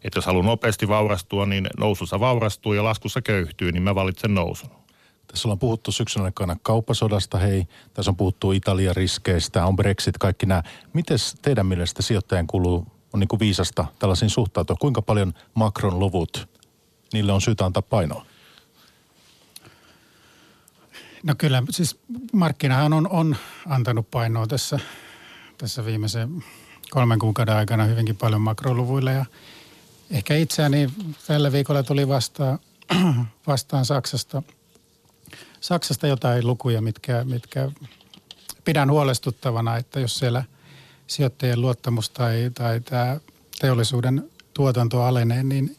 [0.05, 4.71] Että jos haluaa nopeasti vaurastua, niin nousussa vaurastuu ja laskussa köyhtyy, niin mä valitsen nousun.
[5.27, 7.65] Tässä ollaan puhuttu syksyn aikana kauppasodasta, hei.
[7.95, 10.63] Tässä on puhuttu Italian riskeistä, on Brexit, kaikki nämä.
[10.93, 14.77] Miten teidän mielestä sijoittajan kuluu on niin kuin viisasta tällaisiin suhtautua?
[14.81, 16.49] Kuinka paljon makron luvut,
[17.13, 18.27] niille on syytä antaa painoa?
[21.25, 21.99] No kyllä, siis
[22.33, 24.79] markkinahan on, on antanut painoa tässä,
[25.59, 26.45] tässä viimeisen
[26.91, 29.13] kolmen kuukauden aikana hyvinkin paljon makroluvuille.
[29.13, 29.25] Ja
[30.11, 30.91] ehkä itseäni
[31.27, 32.59] tällä viikolla tuli vastaan,
[33.47, 34.43] vastaan Saksasta,
[35.61, 37.71] Saksasta jotain lukuja, mitkä, mitkä
[38.65, 40.45] pidän huolestuttavana, että jos siellä
[41.07, 43.21] sijoittajien luottamus tai, tai tämä
[43.61, 45.77] teollisuuden tuotanto alenee, niin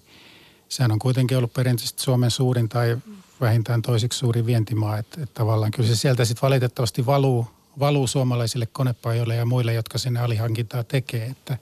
[0.70, 2.98] sehän on kuitenkin ollut perinteisesti Suomen suurin tai
[3.42, 4.98] vähintään toisiksi suuri vientimaa.
[4.98, 7.48] Että, että tavallaan kyllä se sieltä sitten valitettavasti valuu,
[7.80, 11.26] valuu suomalaisille konepajoille ja muille, jotka sinne alihankintaa tekee.
[11.26, 11.58] Että,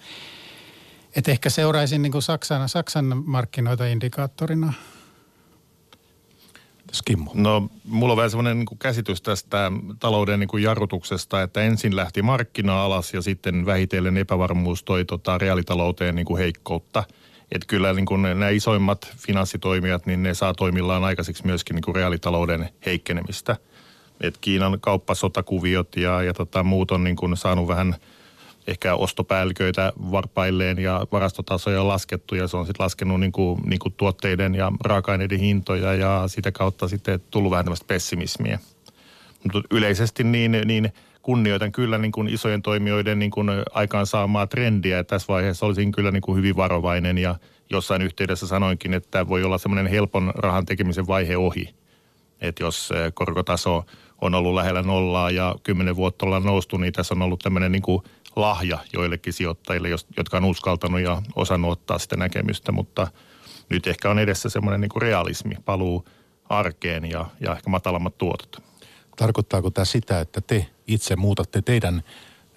[1.15, 4.73] että ehkä seuraisin niin kuin Saksan, Saksan markkinoita indikaattorina.
[7.05, 7.31] Kimmo?
[7.33, 12.21] No, mulla on vähän semmoinen niin käsitys tästä talouden niin kuin jarrutuksesta, että ensin lähti
[12.21, 17.03] markkina alas ja sitten vähitellen epävarmuus toi tota reaalitalouteen niin kuin heikkoutta–
[17.51, 21.95] että kyllä niin kuin nämä isoimmat finanssitoimijat, niin ne saa toimillaan aikaiseksi myöskin niin kuin
[21.95, 23.57] reaalitalouden heikkenemistä.
[24.21, 27.95] Et Kiinan kauppasotakuviot ja, ja tota, muut on niin kuin saanut vähän
[28.67, 33.93] ehkä ostopäälliköitä varpailleen ja varastotasoja laskettu ja se on sitten laskenut niin kuin, niin kuin
[33.97, 38.59] tuotteiden ja raaka-aineiden hintoja ja sitä kautta sitten tullut vähän tämmöistä pessimismiä.
[39.43, 44.97] Mutta yleisesti niin, niin kunnioitan kyllä niin kuin isojen toimijoiden niin kuin aikaansaamaa trendiä.
[44.97, 47.35] Ja tässä vaiheessa olisin kyllä niin kuin hyvin varovainen ja
[47.69, 51.75] jossain yhteydessä sanoinkin, että voi olla semmoinen helpon rahan tekemisen vaihe ohi.
[52.41, 53.85] Että jos korkotaso
[54.21, 57.81] on ollut lähellä nollaa ja kymmenen vuotta ollaan noustu, niin tässä on ollut tämmöinen niin
[57.81, 58.03] kuin
[58.35, 63.07] lahja joillekin sijoittajille, jotka on uskaltanut ja osannut ottaa sitä näkemystä, mutta
[63.69, 66.05] nyt ehkä on edessä semmoinen niin kuin realismi, paluu
[66.49, 68.63] arkeen ja, ja ehkä matalammat tuotot.
[69.15, 72.03] Tarkoittaako tämä sitä, että te itse muutatte teidän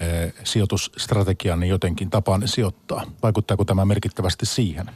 [0.01, 3.03] eh, sijoitusstrategianne jotenkin tapaan sijoittaa?
[3.23, 4.87] Vaikuttaako tämä merkittävästi siihen?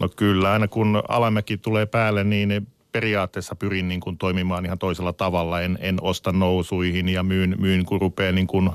[0.00, 5.12] No kyllä, aina kun alamäki tulee päälle, niin periaatteessa pyrin niin kuin toimimaan ihan toisella
[5.12, 5.60] tavalla.
[5.60, 8.70] En, en osta nousuihin ja myyn, myyn kun rupeaa niin kuin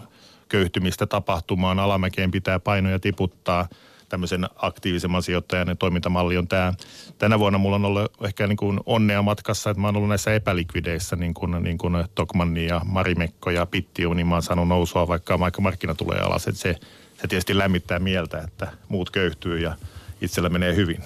[0.49, 1.79] köyhtymistä tapahtumaan.
[1.79, 3.67] Alamäkeen pitää painoja tiputtaa–
[4.13, 6.73] tämmöisen aktiivisemman sijoittajan toimintamalli on tämä.
[7.17, 10.33] Tänä vuonna mulla on ollut ehkä niin kuin onnea matkassa, että mä oon ollut näissä
[10.33, 15.07] epälikvideissä, niin kuin, niin kuin Tokmanni ja Marimekko ja Pittiu, niin mä oon saanut nousua,
[15.07, 16.47] vaikka markkina tulee alas.
[16.47, 16.75] Että se,
[17.21, 19.75] se tietysti lämmittää mieltä, että muut köyhtyy ja
[20.21, 21.03] itsellä menee hyvin.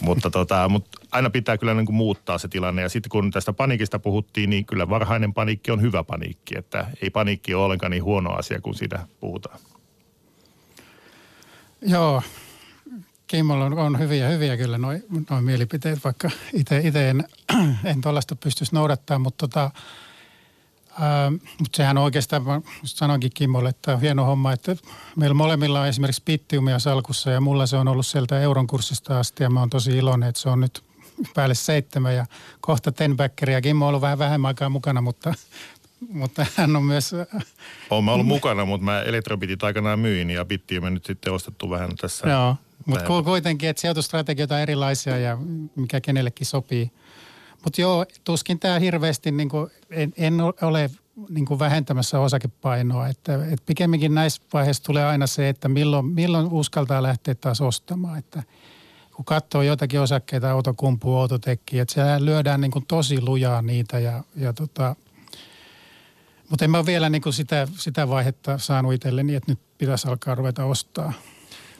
[0.00, 2.82] Mutta, tota, mutta aina pitää kyllä niin kuin muuttaa se tilanne.
[2.82, 6.58] Ja sitten kun tästä paniikista puhuttiin, niin kyllä varhainen paniikki on hyvä paniikki.
[6.58, 9.58] Että ei paniikki ole ollenkaan niin huono asia kuin siitä puhutaan.
[11.82, 12.22] Joo,
[13.26, 17.24] Kimmolla on, on hyviä, hyviä kyllä noin noi mielipiteet, vaikka itse en,
[17.84, 19.70] en tuollaista pystyisi noudattamaan, mutta tota,
[20.98, 24.76] ää, mutta sehän oikeastaan, mä sanoinkin Kimmolle, että on hieno homma, että
[25.16, 29.42] meillä molemmilla on esimerkiksi pittiumia salkussa ja mulla se on ollut sieltä euron kurssista asti
[29.42, 30.84] ja mä oon tosi iloinen, että se on nyt
[31.34, 32.26] päälle seitsemän ja
[32.60, 33.60] kohta tenbackeria.
[33.60, 35.34] Kimmo on ollut vähän vähemmän aikaa mukana, mutta
[36.08, 37.12] mutta hän on myös...
[37.90, 41.70] Olen mä ollut mukana, mutta mä elektrobitit aikanaan myin ja bitti on nyt sitten ostettu
[41.70, 42.28] vähän tässä.
[42.28, 42.56] Joo,
[42.86, 45.38] mutta kuitenkin, että sijoitustrategioita on erilaisia ja
[45.76, 46.90] mikä kenellekin sopii.
[47.64, 50.90] Mutta joo, tuskin tämä hirveästi, niin kuin, en, en ole
[51.28, 53.08] niin kuin vähentämässä osakepainoa.
[53.08, 58.18] Että, että pikemminkin näissä vaiheissa tulee aina se, että milloin, milloin uskaltaa lähteä taas ostamaan.
[58.18, 58.42] Että
[59.16, 64.24] kun katsoo jotakin osakkeita, autokumpu, autotekki, että siellä lyödään niin kuin tosi lujaa niitä ja,
[64.36, 64.96] ja tota,
[66.50, 70.08] mutta en mä ole vielä niin kuin sitä, sitä vaihetta saanut itselleni, että nyt pitäisi
[70.08, 71.12] alkaa ruveta ostaa.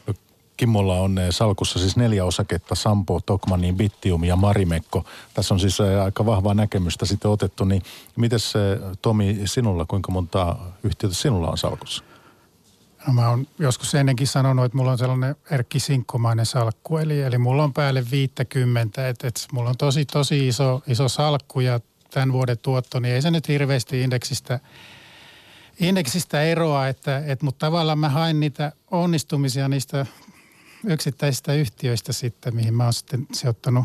[0.06, 0.14] No,
[0.56, 5.04] Kimmolla on eh, salkussa siis neljä osaketta, Sampo, Tokmanni, Bittium ja Marimekko.
[5.34, 7.64] Tässä on siis eh, aika vahvaa näkemystä sitten otettu.
[7.64, 7.82] Niin
[8.16, 12.04] miten se, eh, Tomi, sinulla, kuinka monta yhtiötä sinulla on salkussa?
[13.06, 17.38] No mä oon joskus ennenkin sanonut, että mulla on sellainen Erkki Sinkkomainen salkku, eli, eli
[17.38, 22.32] mulla on päälle 50, että, että mulla on tosi, tosi iso, iso salkku ja tämän
[22.32, 24.60] vuoden tuotto, niin ei se nyt hirveästi indeksistä,
[25.80, 30.06] indeksistä eroa, että, että, mutta tavallaan mä haen niitä onnistumisia niistä
[30.86, 33.84] yksittäisistä yhtiöistä sitten, mihin mä oon sitten sijoittanut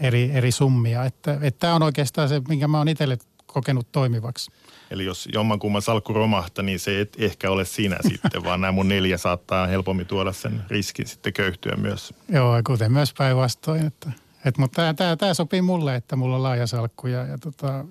[0.00, 1.04] eri, eri summia.
[1.04, 4.50] Että, että tämä on oikeastaan se, minkä mä oon itselle kokenut toimivaksi.
[4.90, 8.88] Eli jos jommankumman salkku romahtaa, niin se et ehkä ole sinä sitten, vaan nämä mun
[8.88, 12.14] neljä saattaa helpommin tuoda sen riskin sitten köyhtyä myös.
[12.28, 13.86] Joo, kuten myös päinvastoin.
[13.86, 14.12] Että,
[14.44, 17.84] et, mutta tämä sopii mulle, että mulla on laaja salkku ja, ja tota,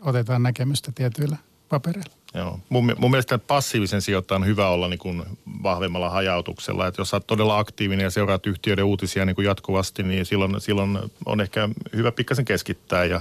[0.00, 1.36] otetaan näkemystä tietyillä
[1.68, 2.14] papereilla.
[2.34, 2.60] Joo.
[2.68, 5.22] Mun, mun mielestä passiivisen sijoittajan on hyvä olla niin kuin
[5.62, 6.86] vahvemmalla hajautuksella.
[6.86, 10.98] Että jos olet todella aktiivinen ja seuraat yhtiöiden uutisia niin kuin jatkuvasti, niin silloin, silloin
[11.26, 13.04] on ehkä hyvä pikkasen keskittää.
[13.04, 13.20] Ja,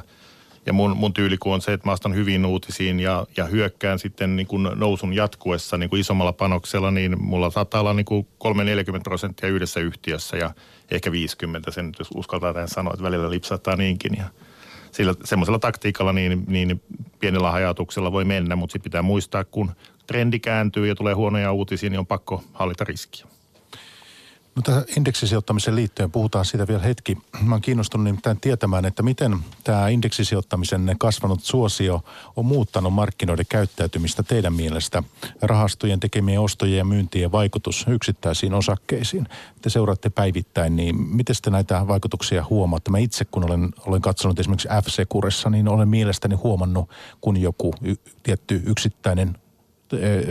[0.66, 4.36] ja mun, mun tyyli on se, että mä astan hyvin uutisiin ja, ja hyökkään sitten
[4.36, 9.02] niin kuin nousun jatkuessa niin kuin isommalla panoksella, niin mulla saattaa olla niin kuin 3-40
[9.04, 10.54] prosenttia yhdessä yhtiössä ja
[10.92, 14.12] ehkä 50, sen jos uskaltaa tähän sanoa, että välillä lipsattaa niinkin.
[14.18, 14.26] Ja,
[14.92, 16.82] sillä semmoisella taktiikalla niin, niin
[17.20, 19.72] pienellä hajautuksella voi mennä, mutta sitten pitää muistaa, kun
[20.08, 23.26] trendi kääntyy ja tulee huonoja uutisia, niin on pakko hallita riskiä.
[24.56, 27.18] No tähän indeksisijoittamisen liittyen puhutaan siitä vielä hetki.
[27.42, 32.04] Mä oon kiinnostunut nimittäin tietämään, että miten tämä indeksisijoittamisen kasvanut suosio
[32.36, 35.04] on muuttanut markkinoiden käyttäytymistä teidän mielestä.
[35.42, 39.28] Rahastojen tekemien ostojen ja myyntien vaikutus yksittäisiin osakkeisiin.
[39.62, 42.92] Te seuraatte päivittäin, niin miten te näitä vaikutuksia huomaatte?
[42.92, 46.90] Mä itse kun olen, olen katsonut esimerkiksi F-Securessa, niin olen mielestäni huomannut,
[47.22, 49.38] kun joku y- tietty yksittäinen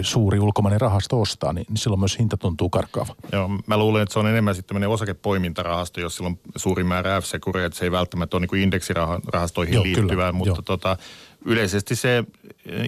[0.03, 3.15] suuri ulkomainen rahasto ostaa, niin, niin silloin myös hinta tuntuu karkaava.
[3.33, 7.35] Joo, mä luulen, että se on enemmän sitten tämmöinen osakepoimintarahasto, jos silloin suuri määrä f
[7.35, 10.33] että se ei välttämättä ole niin indeksirahastoihin Joo, liittyvää, kyllä.
[10.33, 10.97] mutta tota,
[11.45, 12.25] yleisesti se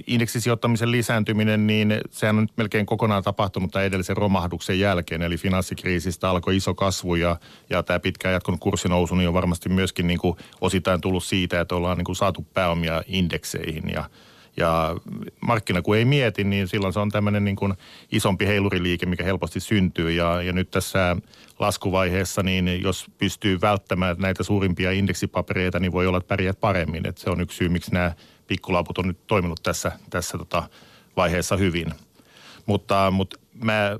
[0.07, 6.31] indeksisijoittamisen lisääntyminen, niin sehän on nyt melkein kokonaan tapahtunut tämän edellisen romahduksen jälkeen, eli finanssikriisistä
[6.31, 7.37] alkoi iso kasvu ja,
[7.71, 11.75] ja tämä pitkään jatkunut kurssinousu niin on varmasti myöskin niin kuin osittain tullut siitä, että
[11.75, 14.05] ollaan niin kuin saatu pääomia indekseihin ja
[14.57, 14.97] ja
[15.41, 17.75] markkina kun ei mieti, niin silloin se on tämmöinen niin kuin
[18.13, 20.11] isompi heiluriliike, mikä helposti syntyy.
[20.11, 21.17] Ja, ja nyt tässä
[21.59, 27.07] laskuvaiheessa, niin jos pystyy välttämään näitä suurimpia indeksipapereita, niin voi olla, että pärjät paremmin.
[27.07, 28.13] Et se on yksi syy, miksi nämä
[28.47, 30.63] pikkulaput on nyt toiminut tässä, tässä tota
[31.17, 31.87] vaiheessa hyvin.
[32.67, 33.99] Mutta, mutta mä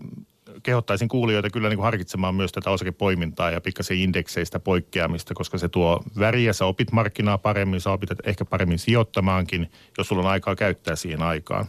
[0.63, 5.69] kehottaisin kuulijoita kyllä niin kuin harkitsemaan myös tätä osakepoimintaa ja pikkasen indekseistä poikkeamista, koska se
[5.69, 10.57] tuo väriä, sä opit markkinaa paremmin, sä opit ehkä paremmin sijoittamaankin, jos sulla on aikaa
[10.57, 11.67] käyttää siihen aikaan.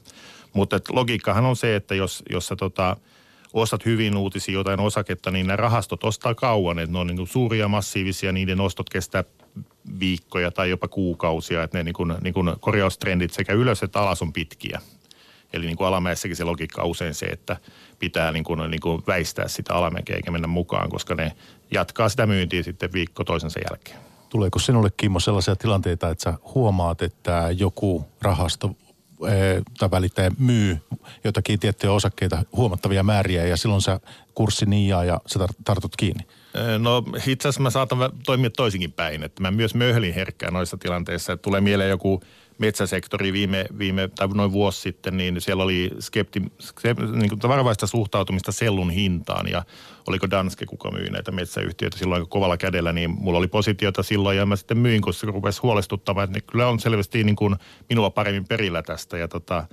[0.54, 2.98] Mutta logiikkahan on se, että jos, jos sä tota,
[3.54, 7.28] ostat hyvin uutisia jotain osaketta, niin nämä rahastot ostaa kauan, että ne on niin kuin
[7.28, 9.24] suuria, massiivisia, niiden ostot kestää
[10.00, 14.22] viikkoja tai jopa kuukausia, että ne niin kuin, niin kuin korjaustrendit sekä ylös että alas
[14.22, 14.82] on pitkiä.
[15.54, 17.58] Eli niin kuin alamäessäkin se logiikka on usein se, että
[18.00, 21.32] pitää niin kuin, niin kuin väistää sitä alamäkeä eikä mennä mukaan, koska ne
[21.72, 23.98] jatkaa sitä myyntiä sitten viikko toisensa jälkeen.
[24.30, 28.76] Tuleeko sinulle Kimmo sellaisia tilanteita, että sä huomaat, että joku rahasto
[29.28, 30.78] eh, tai välittäjä myy
[31.24, 34.00] jotakin tiettyjä osakkeita huomattavia määriä ja silloin sä
[34.34, 36.24] kurssi niijaa ja sä tartut kiinni?
[36.80, 41.34] No itse asiassa mä saatan toimia toisinkin päin, että mä myös möhlin herkkää noissa tilanteissa,
[41.34, 42.22] että tulee mieleen joku
[42.62, 47.88] metsäsektori viime, viime tai noin vuosi sitten, niin siellä oli skepti, skepti, niin kuin varovaista
[47.88, 49.48] suhtautumista sellun hintaan.
[49.48, 49.64] Ja
[50.08, 54.46] oliko Danske, kuka myi näitä metsäyhtiöitä silloin kovalla kädellä, niin mulla oli positiota silloin ja
[54.46, 57.56] mä sitten myin, kun se rupesi huolestuttamaan, että ne kyllä on selvästi niin kuin
[57.90, 59.18] minua paremmin perillä tästä.
[59.18, 59.68] Ja tota,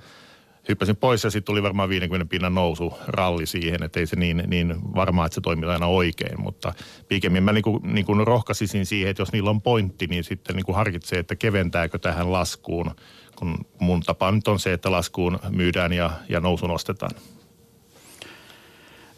[0.69, 4.43] hyppäsin pois ja sitten tuli varmaan 50 pinnan nousu ralli siihen, että ei se niin,
[4.47, 6.73] niin varmaa, että se toimii aina oikein, mutta
[7.07, 11.19] pikemmin mä niinku, niinku rohkaisisin siihen, että jos niillä on pointti, niin sitten niinku harkitsee,
[11.19, 12.91] että keventääkö tähän laskuun,
[13.35, 17.11] kun mun tapa nyt on se, että laskuun myydään ja, ja nousu nostetaan.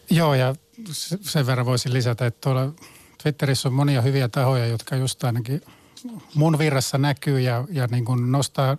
[0.10, 0.56] Joo, ja
[1.22, 2.74] sen verran voisin lisätä, että tuolla
[3.24, 5.62] Twitterissä on monia hyviä tahoja, jotka just ainakin
[6.36, 8.78] mun virrassa näkyy ja, ja niin kuin nostaa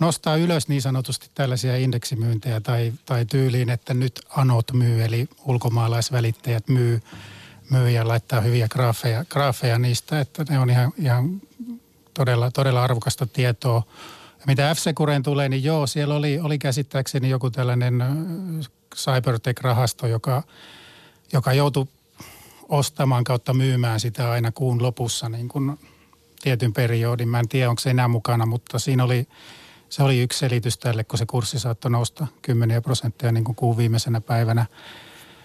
[0.00, 6.68] nostaa ylös niin sanotusti tällaisia indeksimyyntejä tai, tai tyyliin, että nyt anot myy, eli ulkomaalaisvälittäjät
[6.68, 7.02] myy,
[7.70, 11.42] myy ja laittaa hyviä graafeja, graafeja niistä, että ne on ihan, ihan
[12.14, 13.82] todella, todella arvokasta tietoa.
[14.38, 14.78] Ja mitä f
[15.22, 18.02] tulee, niin joo, siellä oli, oli käsittääkseni joku tällainen
[18.96, 20.42] Cybertech-rahasto, joka,
[21.32, 21.86] joka joutui
[22.68, 25.78] ostamaan kautta myymään sitä aina kuun lopussa niin kuin
[26.42, 27.28] tietyn periodin.
[27.28, 29.26] Mä en tiedä, onko se enää mukana, mutta siinä oli
[29.88, 33.76] se oli yksi selitys tälle, kun se kurssi saattoi nousta kymmeniä prosenttia niin kuin kuun
[33.76, 34.66] viimeisenä päivänä.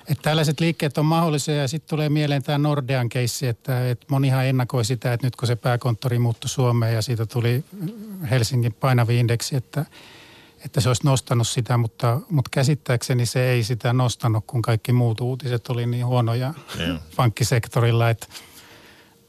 [0.07, 4.45] Että tällaiset liikkeet on mahdollisia ja sitten tulee mieleen tämä Nordean keissi, että, että monihan
[4.45, 7.63] ennakoi sitä, että nyt kun se pääkonttori muuttui Suomeen ja siitä tuli
[8.29, 9.85] Helsingin painavi indeksi, että,
[10.65, 15.21] että se olisi nostanut sitä, mutta, mutta käsittääkseni se ei sitä nostanut, kun kaikki muut
[15.21, 16.99] uutiset oli niin huonoja yeah.
[17.15, 18.27] pankkisektorilla, että–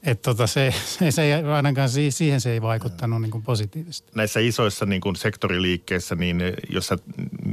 [0.04, 4.12] että tota se, se, se ei, ainakaan siihen se ei vaikuttanut niin kuin positiivisesti.
[4.14, 6.98] Näissä isoissa niin kuin sektoriliikkeissä, niin jos sä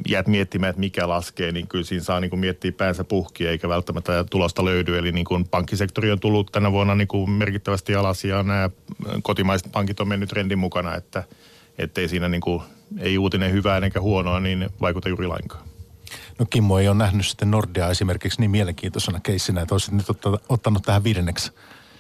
[0.10, 3.70] jäät miettimään, että mikä laskee, niin kyllä siinä saa niin kuin miettiä päänsä puhki, eikä
[3.70, 4.98] välttämättä tulosta löydy.
[4.98, 8.70] Eli niin kuin pankkisektori on tullut tänä vuonna niin kuin merkittävästi alas ja nämä
[9.24, 11.24] kotimaiset pankit on mennyt trendin mukana, että
[11.78, 12.64] ettei siinä niin kuin,
[13.00, 15.64] ei uutinen hyvää eikä huonoa, niin vaikuta juuri lainkaan.
[16.40, 20.06] No Kimmo ei ole nähnyt sitten Nordea esimerkiksi niin mielenkiintoisena keissinä, että olisit nyt
[20.50, 21.52] ottanut tähän viidenneksi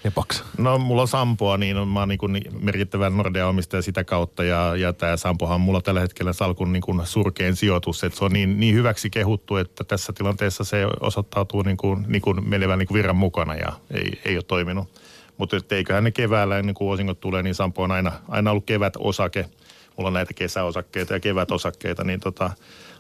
[0.04, 0.44] epaksi?
[0.58, 4.94] No mulla on Sampoa, niin mä oon niin kuin merkittävä Nordea-omistaja sitä kautta ja, ja
[4.94, 8.60] tämä Sampohan on mulla tällä hetkellä salkun niin kuin surkein sijoitus, että se on niin,
[8.60, 12.96] niin hyväksi kehuttu, että tässä tilanteessa se osoittautuu niin kuin, niin kuin menevän niin kuin
[12.96, 15.02] virran mukana ja ei, ei ole toiminut.
[15.38, 18.94] Mutta eiköhän ne keväällä ennen kuin osingot tulee, niin Sampo on aina, aina ollut kevät
[18.98, 19.50] osake.
[19.98, 22.52] Mulla on näitä kesäosakkeita ja kevätosakkeita, niin tota,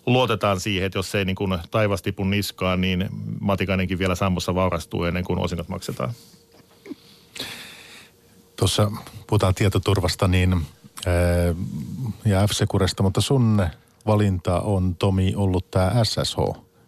[0.05, 3.09] luotetaan siihen, että jos se ei niin kuin taivas tipu niskaan, niin
[3.39, 6.13] Matikainenkin vielä Sampossa vaurastuu ennen kuin osingot maksetaan
[8.61, 8.91] tuossa
[9.27, 10.65] puhutaan tietoturvasta niin,
[12.25, 12.51] ja f
[13.01, 13.67] mutta sun
[14.05, 16.37] valinta on Tomi ollut tämä SSH.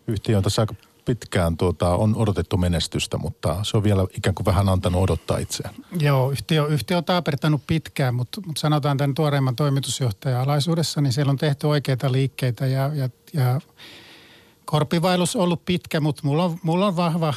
[0.08, 4.46] Yhtiö on tässä aika pitkään tuota, on odotettu menestystä, mutta se on vielä ikään kuin
[4.46, 5.76] vähän antanut odottaa itseään.
[6.00, 11.30] Joo, yhtiö, yhtiö on taapertanut pitkään, mutta, mutta sanotaan tämän tuoreimman toimitusjohtajan alaisuudessa, niin siellä
[11.30, 13.62] on tehty oikeita liikkeitä ja, ja, ja
[14.66, 17.34] korpivailus on ollut pitkä, mutta mulla on, mulla on vahva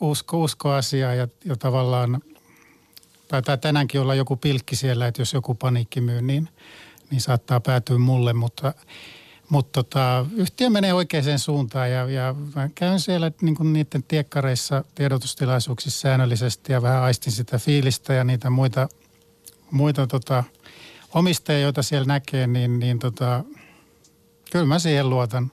[0.00, 2.20] usko, usko asiaa ja, ja tavallaan–
[3.28, 6.48] taitaa tänäänkin olla joku pilkki siellä, että jos joku paniikki myy, niin,
[7.10, 8.74] niin saattaa päätyä mulle, mutta
[9.48, 14.84] mutta tota, yhtiö menee oikeaan suuntaan ja, ja mä käyn siellä niin kuin niiden tiekkareissa
[14.94, 18.88] tiedotustilaisuuksissa säännöllisesti ja vähän aistin sitä fiilistä ja niitä muita,
[19.70, 20.44] muita tota,
[21.14, 23.44] omistajia, joita siellä näkee, niin, niin tota,
[24.52, 25.52] kyllä mä siihen luotan.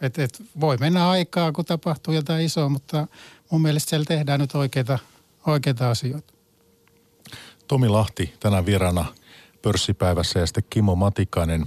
[0.00, 3.06] Et, et voi mennä aikaa, kun tapahtuu jotain isoa, mutta
[3.50, 4.98] mun mielestä siellä tehdään nyt oikeita,
[5.46, 6.35] oikeita asioita.
[7.68, 9.04] Tomi Lahti tänään vieraana
[9.62, 11.66] pörssipäivässä ja sitten Kimmo Matikainen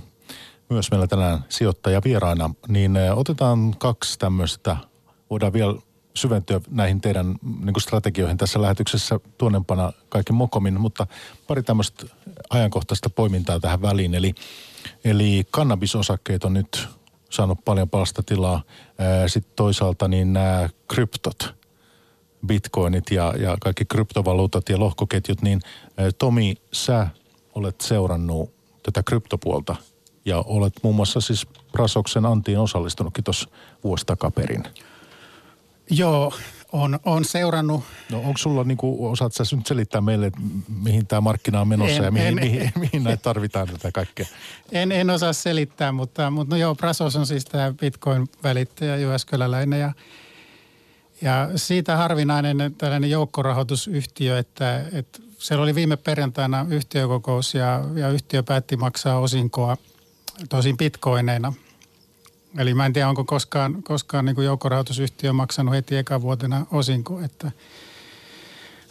[0.70, 2.52] myös meillä tänään sijoittaja vieraana.
[2.68, 4.78] Niin eh, otetaan kaksi tämmöistä,
[5.30, 5.76] voidaan vielä
[6.16, 11.08] syventyä näihin teidän niin kuin strategioihin tässä lähetyksessä tuonnempana kaiken mokomin, mutta
[11.48, 12.06] pari tämmöistä
[12.50, 14.16] ajankohtaista poimintaa tähän väliin.
[14.16, 14.36] Eli,
[15.04, 16.88] eli kannabisosakkeet on nyt
[17.30, 18.64] saanut paljon palstatilaa.
[19.00, 21.54] Eh, sitten toisaalta niin nämä kryptot–
[22.48, 25.62] bitcoinit ja, ja kaikki kryptovaluutat ja lohkoketjut, niin
[26.18, 27.08] Tomi, sä
[27.56, 29.76] olet seurannut tätä kryptopuolta
[30.26, 33.50] ja olet muun muassa siis Prasoksen Antiin osallistunutkin tuossa
[33.84, 34.64] vuosi takaperin.
[35.90, 36.34] Joo,
[36.72, 37.84] on, on seurannut.
[38.12, 40.40] No onko sulla, niin kuin, osaat sä nyt selittää meille, että
[40.82, 43.92] mihin tämä markkina on menossa en, ja mihin, en, mihin, en, mihin näitä tarvitaan tätä
[43.92, 44.26] kaikkea?
[44.72, 49.94] En, en osaa selittää, mutta, mutta no joo, Prasos on siis tämä Bitcoin-välittäjä Jyväskyläläinen ja–
[51.22, 58.44] ja siitä harvinainen tällainen joukkorahoitusyhtiö, että, että siellä oli viime perjantaina yhtiökokous ja, ja yhtiö
[58.44, 59.78] päätti maksaa osinkoa
[60.50, 61.54] tosin bitcoineina.
[62.58, 67.22] Eli mä en tiedä, onko koskaan, koskaan niin joukkorahoitusyhtiö maksanut heti eka vuotena osinko.
[67.22, 67.52] Että,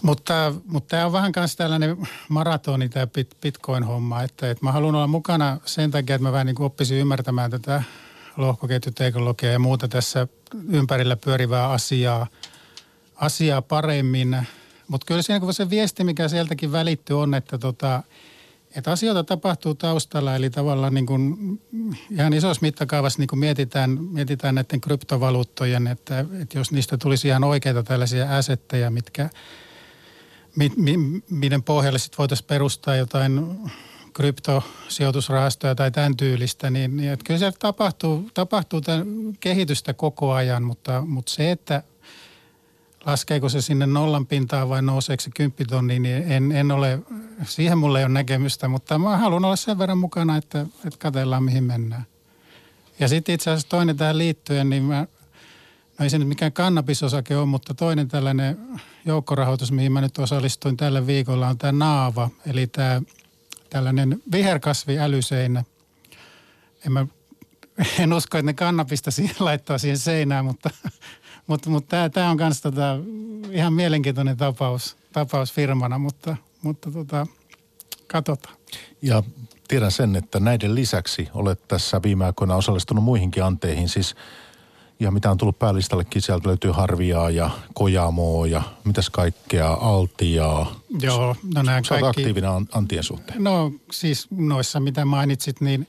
[0.03, 3.07] mutta, mutta tämä on vähän kanssa tällainen maratoni tämä
[3.43, 7.51] bitcoin-homma, että, että mä haluan olla mukana sen takia, että mä vähän niin oppisin ymmärtämään
[7.51, 7.83] tätä
[8.38, 10.29] lohkoketjuteknologiaa ja muuta tässä
[10.68, 12.27] ympärillä pyörivää asiaa,
[13.14, 14.46] asiaa paremmin.
[14.88, 18.03] Mutta kyllä siinä kun se viesti, mikä sieltäkin välittyy on, että tota,
[18.77, 21.37] että asioita tapahtuu taustalla, eli tavallaan niin kuin
[22.11, 27.44] ihan isossa mittakaavassa niin kuin mietitään, mietitään näiden kryptovaluuttojen, että, että jos niistä tulisi ihan
[27.44, 29.31] oikeita tällaisia asetteja, mitkä,
[30.57, 30.96] mi, mi,
[31.31, 33.61] miten pohjalle sitten voitaisiin perustaa jotain
[34.12, 39.07] kryptosijoitusrahastoja tai tämän tyylistä, niin, niin että kyllä se tapahtuu, tapahtuu tämän
[39.40, 41.83] kehitystä koko ajan, mutta, mutta se, että
[43.07, 46.99] laskeeko se sinne nollan pintaan vai nouseeko se kymppitonni, niin en, en ole,
[47.44, 51.42] siihen mulle ei ole näkemystä, mutta mä haluan olla sen verran mukana, että, että katsellaan
[51.42, 52.07] mihin mennään.
[53.01, 55.07] Ja sitten itse asiassa toinen tähän liittyen, niin mä,
[55.99, 58.59] no ei se nyt mikään kannabisosake ole, mutta toinen tällainen
[59.05, 63.03] joukkorahoitus, mihin mä nyt osallistuin tällä viikolla, on tämä Naava, eli tämä
[63.71, 65.65] tällainen viherkasvi älyseinä.
[66.87, 67.07] En, mä,
[67.99, 70.71] en usko, että ne kannabista siihen laittaa siihen seinään, mutta,
[71.47, 72.99] mutta, mutta tämä, tämä on myös tota,
[73.51, 77.27] ihan mielenkiintoinen tapaus, tapaus firmana, mutta, mutta tota,
[78.07, 78.57] katsotaan.
[79.03, 79.23] Ja
[79.69, 84.15] tiedän sen, että näiden lisäksi olet tässä viime aikoina osallistunut muihinkin anteihin, siis
[85.01, 90.81] ja mitä on tullut päällistallekin, sieltä löytyy Harviaa ja Kojamoa ja mitäs kaikkea, Altiaa.
[91.01, 92.07] Joo, no nämä kaikki.
[92.07, 93.45] aktiivinen Antien suhteen.
[93.45, 95.89] No siis noissa, mitä mainitsit, niin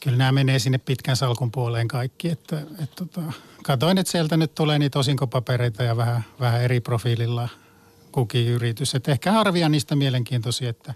[0.00, 2.28] kyllä nämä menee sinne pitkän salkun puoleen kaikki.
[2.28, 3.22] Että, et, tota,
[3.62, 7.48] katoin, että sieltä nyt tulee niitä osinkopapereita ja vähän, vähän eri profiililla
[8.12, 8.94] kukin yritys.
[8.94, 10.94] Et ehkä harvia niistä mielenkiintoisia, että,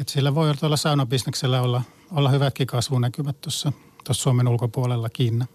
[0.00, 3.72] että sillä voi olla saunabisneksellä olla, olla hyvätkin kasvunäkymät tuossa
[4.12, 5.46] Suomen ulkopuolella Kiina.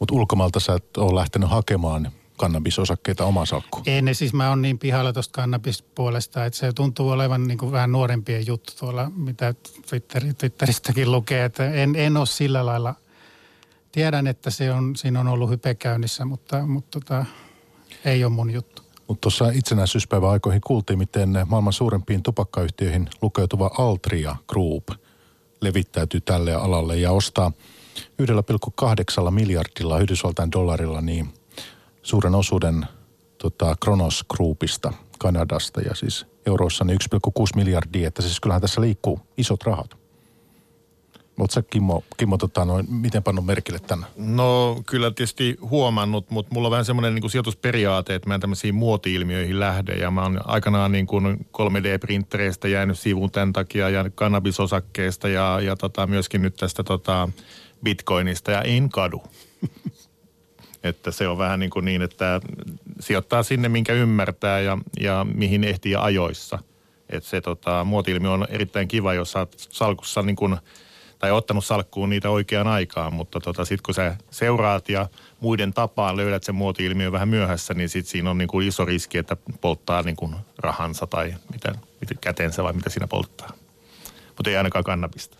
[0.00, 3.84] Mutta ulkomailta sä et ole lähtenyt hakemaan kannabisosakkeita omaan salkkuun?
[3.86, 7.72] Ei ne siis, mä oon niin pihalla tuosta kannabispuolesta, että se tuntuu olevan niin kuin
[7.72, 9.54] vähän nuorempien juttu tuolla, mitä
[9.88, 11.44] Twitteri, Twitteristäkin lukee.
[11.44, 12.94] Että en, en ole sillä lailla,
[13.92, 17.24] tiedän, että se on, siinä on ollut hype käynnissä, mutta, mutta tota,
[18.04, 18.82] ei ole mun juttu.
[19.08, 24.88] Mutta tuossa itsenäisyyspäivän aikoihin kuultiin, miten maailman suurempiin tupakkayhtiöihin lukeutuva Altria Group
[25.60, 27.52] levittäytyy tälle alalle ja ostaa
[28.22, 31.28] 1,8 miljardilla Yhdysvaltain dollarilla niin
[32.02, 32.86] suuren osuuden
[33.38, 39.20] tota, Kronos Groupista Kanadasta ja siis euroissa niin 1,6 miljardia, että siis kyllähän tässä liikkuu
[39.36, 40.00] isot rahat.
[41.40, 44.06] Oletko sä Kimmo, Kimmo tota, noin, miten pannut merkille tänne?
[44.16, 48.74] No kyllä tietysti huomannut, mutta mulla on vähän semmoinen niin sijoitusperiaate, että mä en tämmöisiin
[48.74, 49.92] muoti-ilmiöihin lähde.
[49.92, 55.76] Ja mä oon aikanaan niin kuin 3D-printtereistä jäänyt sivuun tämän takia ja kannabisosakkeesta ja, ja
[55.76, 57.28] tota, myöskin nyt tästä tota,
[57.84, 59.22] bitcoinista ja en kadu.
[60.82, 62.40] että se on vähän niin, kuin niin, että
[63.00, 66.58] sijoittaa sinne, minkä ymmärtää ja, ja mihin ehtii ajoissa.
[67.10, 70.56] Että se tota, muoti-ilmiö on erittäin kiva, jos oot salkussa niin kuin–
[71.20, 75.08] tai ottanut salkkuun niitä oikeaan aikaan, mutta tota, sitten kun sä seuraat ja
[75.40, 79.18] muiden tapaan löydät sen muoti-ilmiön vähän myöhässä, niin sitten siinä on niin kuin iso riski,
[79.18, 83.52] että polttaa niin kuin rahansa tai mitä, mitä kätensä vai mitä siinä polttaa.
[84.26, 85.38] Mutta ei ainakaan kannabista.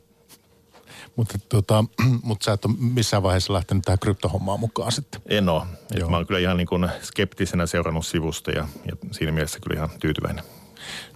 [1.16, 1.84] Mutta tota,
[2.22, 5.20] mut sä et ole missään vaiheessa lähtenyt tähän kryptohommaan mukaan sitten?
[5.26, 5.62] En ole.
[6.10, 9.90] Mä oon kyllä ihan niin kuin skeptisenä seurannut sivusta ja, ja siinä mielessä kyllä ihan
[10.00, 10.44] tyytyväinen.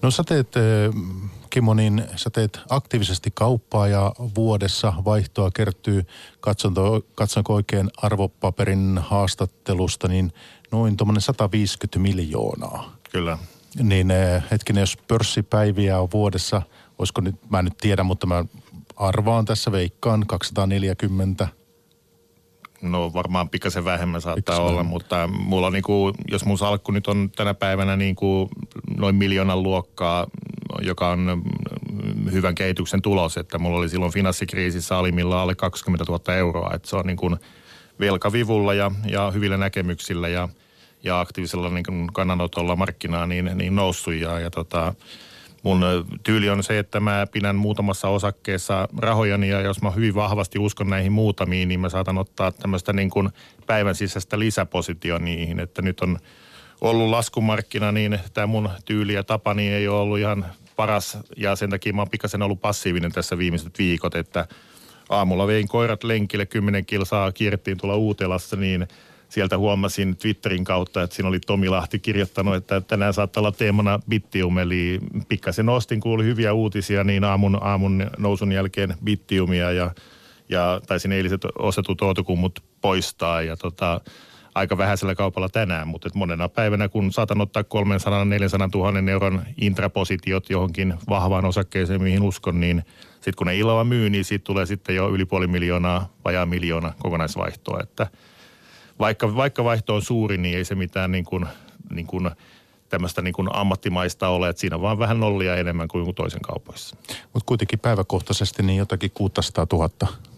[0.02, 0.62] No sä teet, eh,
[1.50, 6.06] Kimmo, niin sä teet aktiivisesti kauppaa ja vuodessa vaihtoa kertyy,
[6.40, 10.32] katsonko, katsonko oikein arvopaperin haastattelusta, niin
[10.72, 12.96] noin tuommoinen 150 miljoonaa.
[13.12, 13.38] Kyllä.
[13.82, 16.62] Niin eh, hetkinen, jos pörssipäiviä on vuodessa,
[16.98, 18.44] olisiko nyt, mä en nyt tiedä, mutta mä
[18.96, 21.48] arvaan tässä veikkaan 240
[22.84, 24.90] No varmaan pikkasen vähemmän saattaa pikkasen olla, vähemmän.
[24.90, 28.48] mutta mulla on niin kuin, jos mun salkku nyt on tänä päivänä niin kuin
[28.96, 30.26] noin miljoonan luokkaa,
[30.82, 31.42] joka on
[32.32, 36.96] hyvän kehityksen tulos, että mulla oli silloin finanssikriisissä alimmillaan alle 20 000 euroa, että se
[36.96, 37.36] on niin kuin
[38.00, 40.48] velkavivulla ja, ja hyvillä näkemyksillä ja,
[41.02, 44.94] ja aktiivisella niin kuin kannanotolla markkinaa niin, niin noussut ja, ja tota,
[45.64, 45.84] mun
[46.22, 50.90] tyyli on se, että mä pidän muutamassa osakkeessa rahojani ja jos mä hyvin vahvasti uskon
[50.90, 53.30] näihin muutamiin, niin mä saatan ottaa tämmöistä niin kuin
[53.66, 56.18] päivän sisäistä lisäpositio niihin, että nyt on
[56.80, 60.46] ollut laskumarkkina, niin tämä mun tyyli ja tapa niin ei ole ollut ihan
[60.76, 61.18] paras.
[61.36, 64.46] Ja sen takia mä oon pikkasen ollut passiivinen tässä viimeiset viikot, että
[65.08, 68.88] aamulla vein koirat lenkille, kymmenen kilsaa kierrettiin tuolla Uutelassa, niin–
[69.34, 74.00] sieltä huomasin Twitterin kautta, että siinä oli Tomi Lahti kirjoittanut, että tänään saattaa olla teemana
[74.08, 79.90] Bittium, eli pikkasen ostin, kuuli hyviä uutisia, niin aamun, aamun nousun jälkeen Bittiumia ja,
[80.48, 83.42] ja taisin eiliset ostetut outokummut poistaa.
[83.42, 84.00] Ja tota,
[84.54, 87.66] aika vähäisellä kaupalla tänään, mutta et monena päivänä, kun saatan ottaa 300-400
[88.74, 92.82] 000 euron intrapositiot johonkin vahvaan osakkeeseen, mihin uskon, niin
[93.14, 96.92] sitten kun ne illalla myy, niin siitä tulee sitten jo yli puoli miljoonaa, vajaa miljoona
[96.98, 98.06] kokonaisvaihtoa, että–
[98.98, 101.46] vaikka, vaikka vaihto on suuri, niin ei se mitään niin kuin,
[101.90, 102.30] niin kuin
[102.88, 106.96] tämmöistä niin kuin ammattimaista ole, että siinä on vaan vähän nollia enemmän kuin toisen kaupoissa.
[107.32, 109.90] Mutta kuitenkin päiväkohtaisesti niin jotakin 600 000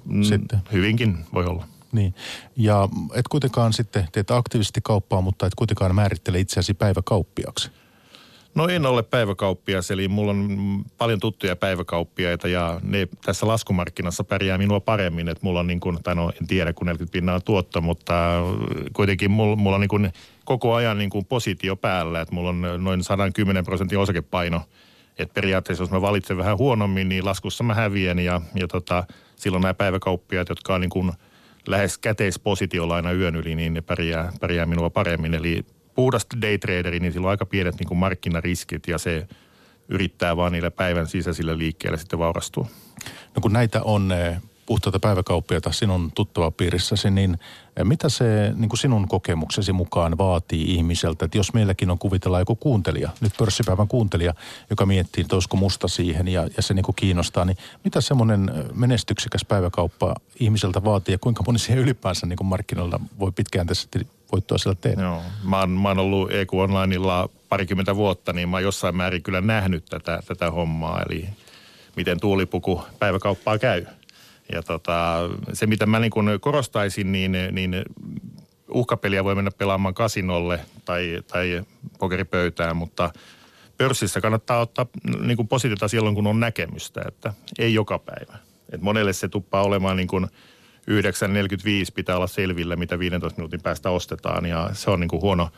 [0.04, 0.58] mm, sitten.
[0.72, 1.66] Hyvinkin voi olla.
[1.92, 2.14] Niin,
[2.56, 7.70] ja et kuitenkaan sitten teet aktiivisesti kauppaa, mutta et kuitenkaan määrittele itseäsi päiväkauppiaksi.
[8.56, 14.58] No en ole päiväkauppias, eli mulla on paljon tuttuja päiväkauppiaita ja ne tässä laskumarkkinassa pärjää
[14.58, 15.28] minua paremmin.
[15.28, 18.14] Että mulla on niin kuin, tai no en tiedä kun 40 pinnaa tuotto, mutta
[18.92, 20.12] kuitenkin mulla, mulla on niin kuin
[20.44, 22.20] koko ajan niin kuin positio päällä.
[22.20, 24.62] Että mulla on noin 110 prosentin osakepaino.
[25.18, 29.04] Että periaatteessa jos mä valitsen vähän huonommin, niin laskussa mä häviän ja, ja tota,
[29.36, 31.12] silloin nämä päiväkauppiaat, jotka on niin kuin
[31.66, 35.34] lähes käteispositiolla aina yön yli, niin ne pärjää, pärjää minua paremmin.
[35.34, 35.64] Eli
[35.96, 39.28] puhdas daytraderi, niin sillä on aika pienet niin kuin markkinariskit ja se
[39.88, 42.66] yrittää vaan niillä päivän sisäisillä liikkeillä sitten vaurastua.
[43.34, 44.36] No kun näitä on eh,
[44.66, 47.38] puhtaita päiväkauppiaita sinun tuttava piirissäsi, niin
[47.76, 51.24] eh, mitä se niin kuin sinun kokemuksesi mukaan vaatii ihmiseltä?
[51.24, 54.34] Että jos meilläkin on kuvitella joku kuuntelija, nyt pörssipäivän kuuntelija,
[54.70, 58.52] joka miettii, että olisiko musta siihen ja, ja se niin kuin kiinnostaa, niin mitä semmoinen
[58.54, 63.66] eh, menestyksikäs päiväkauppa ihmiseltä vaatii ja kuinka moni siihen ylipäänsä niin kuin markkinoilla voi pitkään
[63.66, 63.88] tässä
[64.32, 65.02] voittoa sillä tehdä.
[65.02, 69.22] Joo, mä oon, mä oon ollut EQ Onlineilla parikymmentä vuotta, niin mä oon jossain määrin
[69.22, 71.28] kyllä nähnyt tätä, tätä hommaa, eli
[71.96, 73.86] miten tuulipuku päiväkauppaa käy.
[74.52, 75.18] Ja tota,
[75.52, 77.84] se, mitä mä niin kun korostaisin, niin, niin
[78.68, 81.62] uhkapeliä voi mennä pelaamaan kasinolle tai, tai
[81.98, 83.10] pokeripöytään, mutta
[83.76, 84.86] pörssissä kannattaa ottaa
[85.20, 88.38] niin kuin positiota silloin, kun on näkemystä, että ei joka päivä.
[88.72, 90.26] Et monelle se tuppaa olemaan niin kuin
[90.90, 90.94] 9.45
[91.94, 95.50] pitää olla selvillä, mitä 15 minuutin päästä ostetaan ja se on niin kuin huono,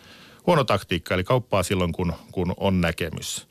[0.47, 3.49] huono taktiikka, eli kauppaa silloin, kun, kun on näkemys.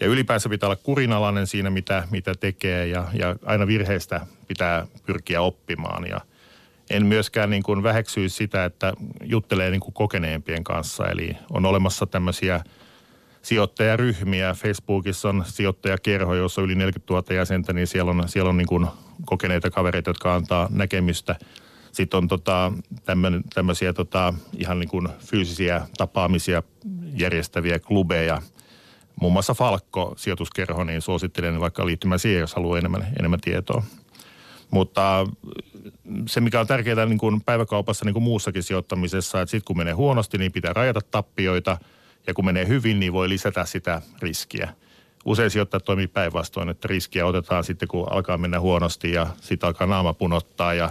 [0.00, 5.42] Ja ylipäänsä pitää olla kurinalainen siinä, mitä, mitä tekee ja, ja aina virheistä pitää pyrkiä
[5.42, 6.08] oppimaan.
[6.08, 6.20] Ja
[6.90, 11.06] en myöskään niin kuin väheksyisi sitä, että juttelee niin kuin kokeneempien kanssa.
[11.06, 12.60] Eli on olemassa tämmöisiä
[13.42, 14.54] sijoittajaryhmiä.
[14.54, 18.66] Facebookissa on sijoittajakerho, jossa on yli 40 000 jäsentä, niin siellä on, siellä on niin
[18.66, 18.86] kuin
[19.24, 21.36] kokeneita kavereita, jotka antaa näkemystä.
[21.92, 22.72] Sitten on tota,
[23.54, 26.62] tämmöisiä tota, ihan niin kuin fyysisiä tapaamisia
[27.14, 28.42] järjestäviä klubeja.
[29.20, 33.82] Muun muassa Falkko sijoituskerho, niin suosittelen vaikka liittymään siihen, jos haluaa enemmän, enemmän tietoa.
[34.70, 35.26] Mutta
[36.26, 39.92] se, mikä on tärkeää niin kuin päiväkaupassa niin kuin muussakin sijoittamisessa, että sitten kun menee
[39.92, 41.78] huonosti, niin pitää rajata tappioita.
[42.26, 44.74] Ja kun menee hyvin, niin voi lisätä sitä riskiä.
[45.24, 49.86] Usein sijoittajat toimii päinvastoin, että riskiä otetaan sitten, kun alkaa mennä huonosti ja sitten alkaa
[49.86, 50.90] naama punottaa ja,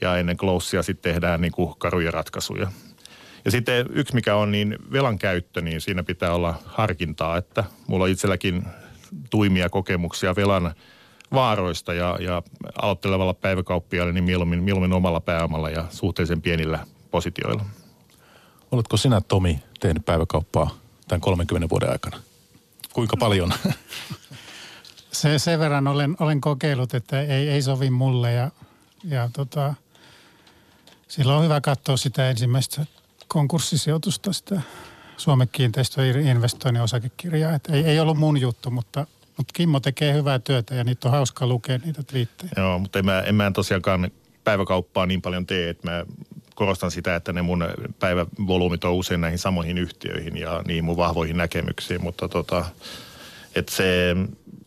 [0.00, 2.72] ja ennen closea sitten tehdään niin kuin karuja ratkaisuja.
[3.44, 8.04] Ja sitten yksi, mikä on niin velan käyttö, niin siinä pitää olla harkintaa, että mulla
[8.04, 8.62] on itselläkin
[9.30, 10.74] tuimia kokemuksia velan
[11.32, 12.42] vaaroista ja, ja
[12.82, 17.64] aloittelevalla päiväkauppiaalla niin mieluummin, mieluummin omalla pääomalla ja suhteellisen pienillä positioilla.
[18.70, 20.70] Oletko sinä, Tomi, tehnyt päiväkauppaa
[21.08, 22.16] tämän 30 vuoden aikana?
[22.98, 23.52] Kuinka paljon?
[25.12, 28.50] Se, sen verran olen, olen kokeillut, että ei, ei sovi mulle ja,
[29.04, 29.74] ja tota,
[31.08, 32.86] silloin on hyvä katsoa sitä ensimmäistä
[33.28, 34.60] konkurssisijoitusta, sitä
[35.16, 37.54] Suomen kiinteistöinvestoinnin osakekirjaa.
[37.54, 41.12] Et ei, ei ollut mun juttu, mutta, mutta Kimmo tekee hyvää työtä ja niitä on
[41.12, 42.52] hauska lukea niitä twiittejä.
[42.56, 44.10] Joo, mutta en mä, en mä tosiaankaan
[44.44, 46.04] päiväkauppaa niin paljon tee, että mä
[46.58, 47.64] korostan sitä, että ne mun
[47.98, 52.64] päivävolyymit on usein näihin samoihin yhtiöihin ja niihin mun vahvoihin näkemyksiin, mutta tota,
[53.54, 54.16] että se,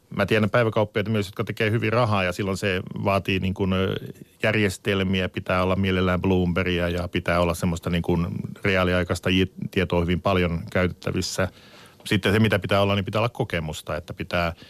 [0.09, 3.71] mä tiedän päiväkauppiaita myös, jotka tekee hyvin rahaa ja silloin se vaatii niin kuin
[4.43, 8.27] järjestelmiä, pitää olla mielellään Bloombergia ja pitää olla semmoista niin kuin
[8.63, 9.29] reaaliaikaista
[9.71, 11.47] tietoa hyvin paljon käytettävissä.
[12.05, 14.53] Sitten se, mitä pitää olla, niin pitää olla kokemusta, että pitää–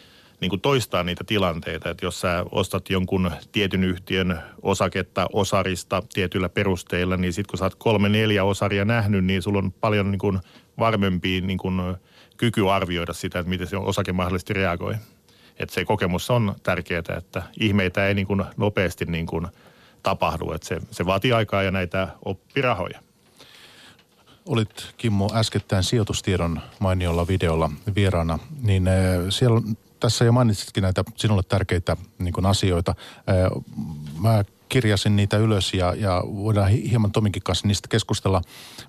[0.42, 6.48] niin kuin toistaa niitä tilanteita, että jos sä ostat jonkun tietyn yhtiön osaketta osarista tietyillä
[6.48, 10.18] perusteilla, niin sitten kun sä oot kolme neljä osaria nähnyt, niin sulla on paljon niin
[10.18, 10.40] kuin
[10.78, 11.80] varmempi niin kuin
[12.36, 14.94] kyky arvioida sitä, että miten se osake mahdollisesti reagoi.
[15.58, 19.46] Että se kokemus on tärkeää, että ihmeitä ei niin kuin nopeasti niin kuin
[20.02, 23.00] tapahdu, että se, se vaatii aikaa ja näitä oppirahoja.
[24.46, 28.94] Olit Kimmo äskettäin sijoitustiedon mainiolla videolla vieraana, niin eh,
[29.28, 29.60] siellä
[30.02, 32.94] tässä jo mainitsitkin näitä sinulle tärkeitä niin kuin asioita.
[34.18, 38.42] Mä kirjasin niitä ylös ja, ja voidaan hieman Tominkin kanssa niistä keskustella.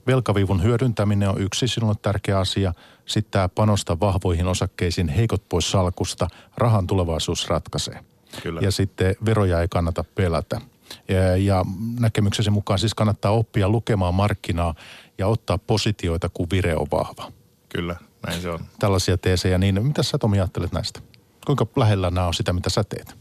[0.07, 2.73] Velkaviivun hyödyntäminen on yksi sinulle tärkeä asia.
[3.05, 7.99] Sitten tämä panosta vahvoihin osakkeisiin, heikot pois salkusta, rahan tulevaisuus ratkaisee.
[8.43, 8.59] Kyllä.
[8.63, 10.61] Ja sitten veroja ei kannata pelätä.
[11.07, 11.65] Ja, ja
[11.99, 14.75] näkemyksesi mukaan siis kannattaa oppia lukemaan markkinaa
[15.17, 17.31] ja ottaa positioita, kun vire on vahva.
[17.69, 17.95] Kyllä,
[18.27, 18.59] näin se on.
[18.79, 20.99] Tällaisia teesejä, niin mitä sä Tomi ajattelet näistä?
[21.45, 23.15] Kuinka lähellä nämä on sitä, mitä sä teet?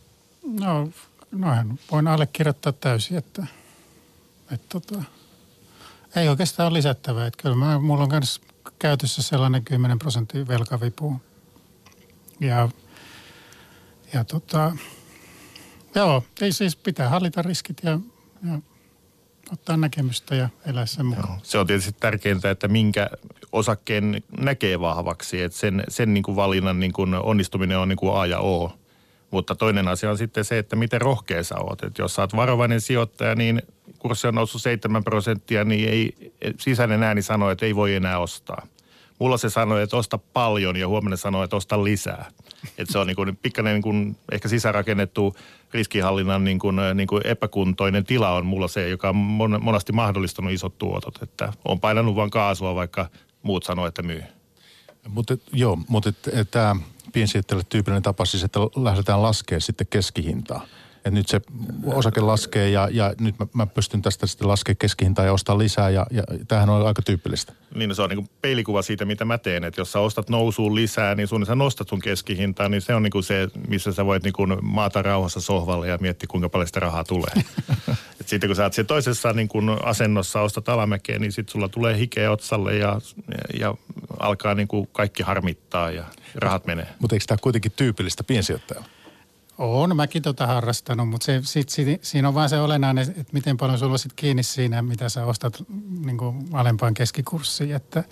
[0.61, 0.89] No,
[1.31, 3.47] noin voin allekirjoittaa täysin, että,
[4.51, 5.03] että tota,
[6.17, 7.27] ei oikeastaan ole lisättävää.
[7.27, 8.41] Että kyllä mä, mulla on myös
[8.79, 11.21] käytössä sellainen 10 prosentin velkavipu.
[12.41, 12.69] Ja,
[14.13, 14.77] ja tota,
[15.95, 17.99] joo, ei siis pitää hallita riskit ja,
[18.47, 18.59] ja
[19.53, 21.29] ottaa näkemystä ja elää sen mukaan.
[21.29, 23.11] Joo, se on tietysti tärkeintä, että minkä
[23.53, 25.43] osakkeen näkee vahvaksi.
[25.43, 28.73] Että sen, sen niin kuin valinnan niin kuin onnistuminen on niin kuin A ja O.
[29.31, 31.83] Mutta toinen asia on sitten se, että miten rohkea sä oot.
[31.83, 33.63] Että jos sä oot varovainen sijoittaja, niin
[33.99, 38.67] kurssi on noussut 7 prosenttia, niin ei, sisäinen ääni sanoo, että ei voi enää ostaa.
[39.19, 42.31] Mulla se sanoi, että osta paljon ja huomenna sanoi, että osta lisää.
[42.79, 45.37] Että se on niin kuin pikkainen niin kuin ehkä sisärakennettu
[45.73, 49.17] riskihallinnan niin kuin, niin kuin epäkuntoinen tila on mulla se, joka on
[49.61, 51.23] monasti mahdollistanut isot tuotot.
[51.23, 53.09] Että on painanut vain kaasua, vaikka
[53.43, 54.23] muut sanoo, että myy.
[55.09, 56.13] Mutta joo, mutta
[56.51, 56.77] tämä
[57.13, 60.67] piensijoittajalle tyypillinen tapa siis, että lähdetään laskemaan sitten keskihintaa
[61.05, 61.41] että nyt se
[61.87, 65.91] osake laskee ja, ja nyt mä, mä pystyn tästä sitten laskemaan keskihintaa ja ostaa lisää
[65.91, 67.53] ja, ja tämähän on aika tyypillistä.
[67.75, 69.65] Niin no se on niin kuin peilikuva siitä, mitä mä teen.
[69.65, 73.03] Että jos sä ostat nousuun lisää, niin sun sä nostat sun keskihintaa, niin se on
[73.03, 76.67] niin kuin se, missä sä voit niin kuin maata rauhassa sohvalle ja miettiä, kuinka paljon
[76.67, 77.33] sitä rahaa tulee.
[78.21, 81.99] Et sitten kun sä oot toisessa niin kuin asennossa ostat alamäkeen, niin sitten sulla tulee
[81.99, 83.01] hikeä otsalle ja,
[83.61, 83.75] ja
[84.21, 86.87] alkaa niin kuin kaikki harmittaa ja rahat menee.
[86.99, 89.02] Mutta eikö tämä kuitenkin tyypillistä piensijoittajalle?
[89.59, 93.57] On, mäkin tota harrastanut, mutta se, sit, sit, siinä on vaan se olennainen, että miten
[93.57, 95.63] paljon sulla on sit kiinni siinä, mitä sä ostat
[96.05, 97.75] niin kuin alempaan keskikurssiin.
[97.75, 98.05] Että,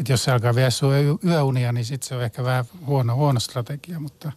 [0.00, 0.92] että jos se alkaa viedä sun
[1.24, 4.32] yöunia, niin sitten se on ehkä vähän huono, huono strategia, mutta,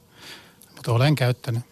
[0.76, 1.68] mutta olen käyttänyt.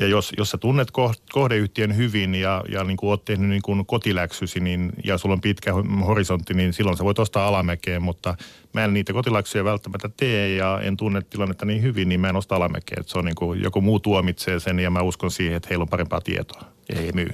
[0.00, 0.88] Ja jos, jos sä tunnet
[1.32, 5.40] kohdeyhtiön hyvin ja, ja niin kuin oot tehnyt niin kuin kotiläksysi niin, ja sulla on
[5.40, 5.72] pitkä
[6.06, 8.36] horisontti, niin silloin sä voit ostaa alamäkeen, mutta
[8.72, 12.36] mä en niitä kotiläksyjä välttämättä tee ja en tunne tilannetta niin hyvin, niin mä en
[12.36, 13.04] osta alamäkeen.
[13.06, 15.88] Se on niin kuin, joku muu tuomitsee sen ja mä uskon siihen, että heillä on
[15.88, 16.62] parempaa tietoa
[16.94, 17.30] ja ei myy.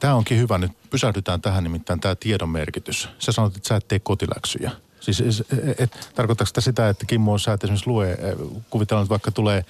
[0.00, 0.58] Tämä onkin hyvä.
[0.58, 3.08] Nyt pysähdytään tähän nimittäin tämä tiedon merkitys.
[3.18, 4.70] Sä sanoit, että sä et tee kotiläksyjä.
[5.00, 5.42] Siis
[5.78, 8.18] et, tarkoittaako sitä sitä, että Kimmo, sä et esimerkiksi lue, eh,
[8.70, 9.64] kuvitellaan, että vaikka tulee,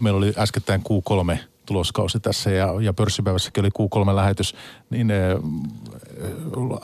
[0.00, 1.38] meillä oli äskettäin Q3
[1.70, 4.54] tuloskausi tässä ja, ja pörssipäivässäkin oli Q3-lähetys,
[4.90, 5.18] niin äh,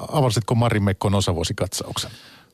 [0.09, 2.11] avasitko Marin Mekkon osavuosikatsauksen?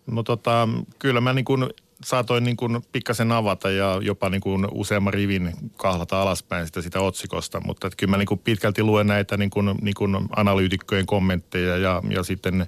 [0.07, 0.69] No tota,
[0.99, 1.67] kyllä mä niin kuin
[2.05, 7.01] saatoin niin kuin pikkasen avata ja jopa niin kuin useamman rivin kahlata alaspäin sitä, sitä
[7.01, 11.07] otsikosta, mutta että kyllä mä niin kuin pitkälti luen näitä niin kuin, niin kuin analyytikkojen
[11.07, 12.67] kommentteja ja, ja sitten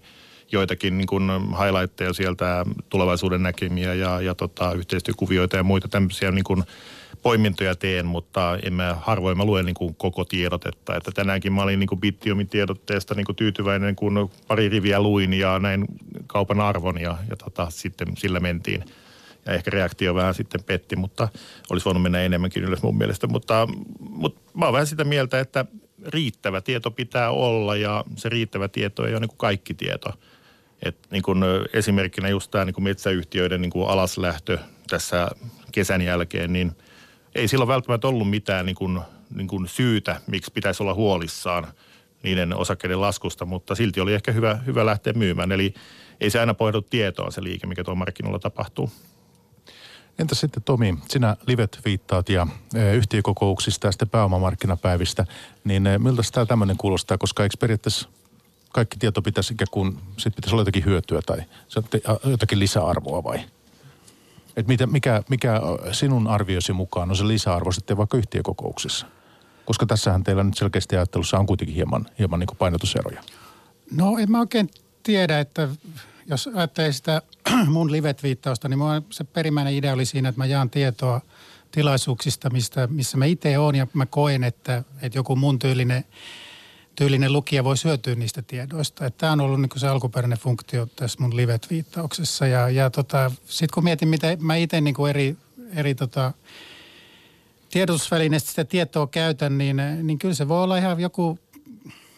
[0.53, 1.31] joitakin niin kuin
[1.63, 6.65] highlightteja sieltä tulevaisuuden näkemiä ja, ja tota, yhteistyökuvioita ja muita tämmöisiä niin kuin
[7.25, 10.97] poimintoja teen, mutta en mä, harvoin mä luen niin kuin koko tiedotetta.
[10.97, 15.33] Että tänäänkin mä olin niin kuin Bittiomin tiedotteesta niin kuin tyytyväinen, kun pari riviä luin
[15.33, 15.85] ja näin
[16.27, 18.85] kaupan arvon ja, ja tota, sitten sillä mentiin.
[19.47, 21.29] Ja ehkä reaktio vähän sitten petti, mutta
[21.71, 23.27] olisi voinut mennä enemmänkin ylös mun mielestä.
[23.27, 23.69] Mutta,
[24.01, 25.65] mutta mä oon vähän sitä mieltä, että
[26.07, 30.11] riittävä tieto pitää olla ja se riittävä tieto ei ole niin kuin kaikki tieto.
[30.83, 34.59] Et niin kuin esimerkkinä just tämä niin metsäyhtiöiden niin kuin alaslähtö
[34.91, 35.29] tässä
[35.73, 36.73] kesän jälkeen, niin–
[37.35, 39.01] ei silloin välttämättä ollut mitään niin kuin,
[39.35, 41.67] niin kuin syytä, miksi pitäisi olla huolissaan
[42.23, 45.53] niiden osakkeiden laskusta, mutta silti oli ehkä hyvä, hyvä lähteä myymään.
[45.53, 45.75] Eli
[46.21, 48.91] ei se aina pohjaudu tietoa se liike, mikä tuolla markkinoilla tapahtuu.
[50.19, 55.27] Entä sitten Tomi, sinä livet viittaat ja e, yhtiökokouksista ja sitten pääomamarkkinapäivistä,
[55.65, 58.09] niin e, miltä tämä tämmöinen kuulostaa, koska eikö periaatteessa
[58.73, 61.39] kaikki tieto pitäisi ikään kuin, sit pitäisi olla jotakin hyötyä tai
[62.25, 63.39] jotakin lisäarvoa vai?
[64.57, 65.61] Että mitä, mikä, mikä
[65.93, 69.07] sinun arviosi mukaan on se lisäarvo sitten vaikka yhtiökokouksissa?
[69.65, 73.23] Koska tässähän teillä nyt selkeästi ajattelussa on kuitenkin hieman, hieman niin painotuseroja.
[73.91, 74.71] No en mä oikein
[75.03, 75.69] tiedä, että
[76.27, 77.23] jos ajattelee sitä
[77.67, 78.81] mun livet-viittausta, niin
[79.11, 81.21] se perimmäinen idea oli siinä, että mä jaan tietoa
[81.71, 86.05] tilaisuuksista, mistä, missä mä itse oon ja mä koen, että, että joku mun tyylinen–
[86.95, 89.11] tyylinen lukija voi syötyä niistä tiedoista.
[89.11, 92.47] Tämä on ollut niin se alkuperäinen funktio tässä mun livet-viittauksessa.
[92.47, 95.37] Ja, ja tota, sitten kun mietin, mitä mä itse niin eri,
[95.77, 96.33] eri tota,
[97.71, 101.39] tiedotusvälineistä sitä tietoa käytän, niin, niin kyllä se voi olla ihan joku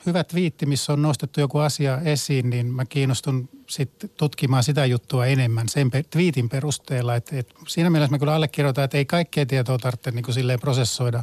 [0.07, 5.27] hyvä twiitti, missä on nostettu joku asia esiin, niin mä kiinnostun sitten tutkimaan sitä juttua
[5.27, 7.15] enemmän sen twiitin perusteella.
[7.15, 10.61] Et, et siinä mielessä mä kyllä allekirjoitan, että ei kaikkea tietoa tarvitse niin kuin silleen
[10.61, 11.23] prosessoida.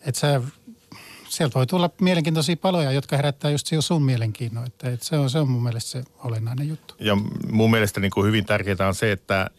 [0.00, 0.40] Että sä
[1.28, 4.66] sieltä voi tulla mielenkiintoisia paloja, jotka herättää just sun mielenkiinnon.
[4.66, 6.94] Että, että se, on, se on mun mielestä se olennainen juttu.
[7.00, 7.16] Ja
[7.50, 9.50] mun mielestä niin kuin hyvin tärkeää on se, että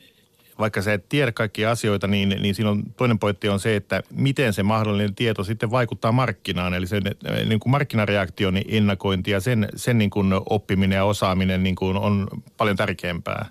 [0.59, 4.03] vaikka sä et tiedä kaikkia asioita, niin, niin siinä on toinen pointti on se, että
[4.09, 6.73] miten se mahdollinen tieto sitten vaikuttaa markkinaan.
[6.73, 7.03] Eli sen
[7.45, 11.97] niin kuin markkinareaktion niin ennakointi ja sen, sen niin kuin oppiminen ja osaaminen niin kuin
[11.97, 13.49] on paljon tärkeämpää.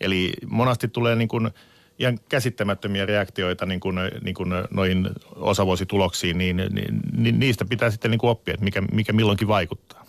[0.00, 1.50] Eli monasti tulee niin kuin–
[2.00, 8.10] ihan käsittämättömiä reaktioita niin kuin, niin kuin noihin osavuosituloksiin, niin, niin, niin niistä pitää sitten
[8.10, 10.04] niin kuin oppia, että mikä, mikä milloinkin vaikuttaa.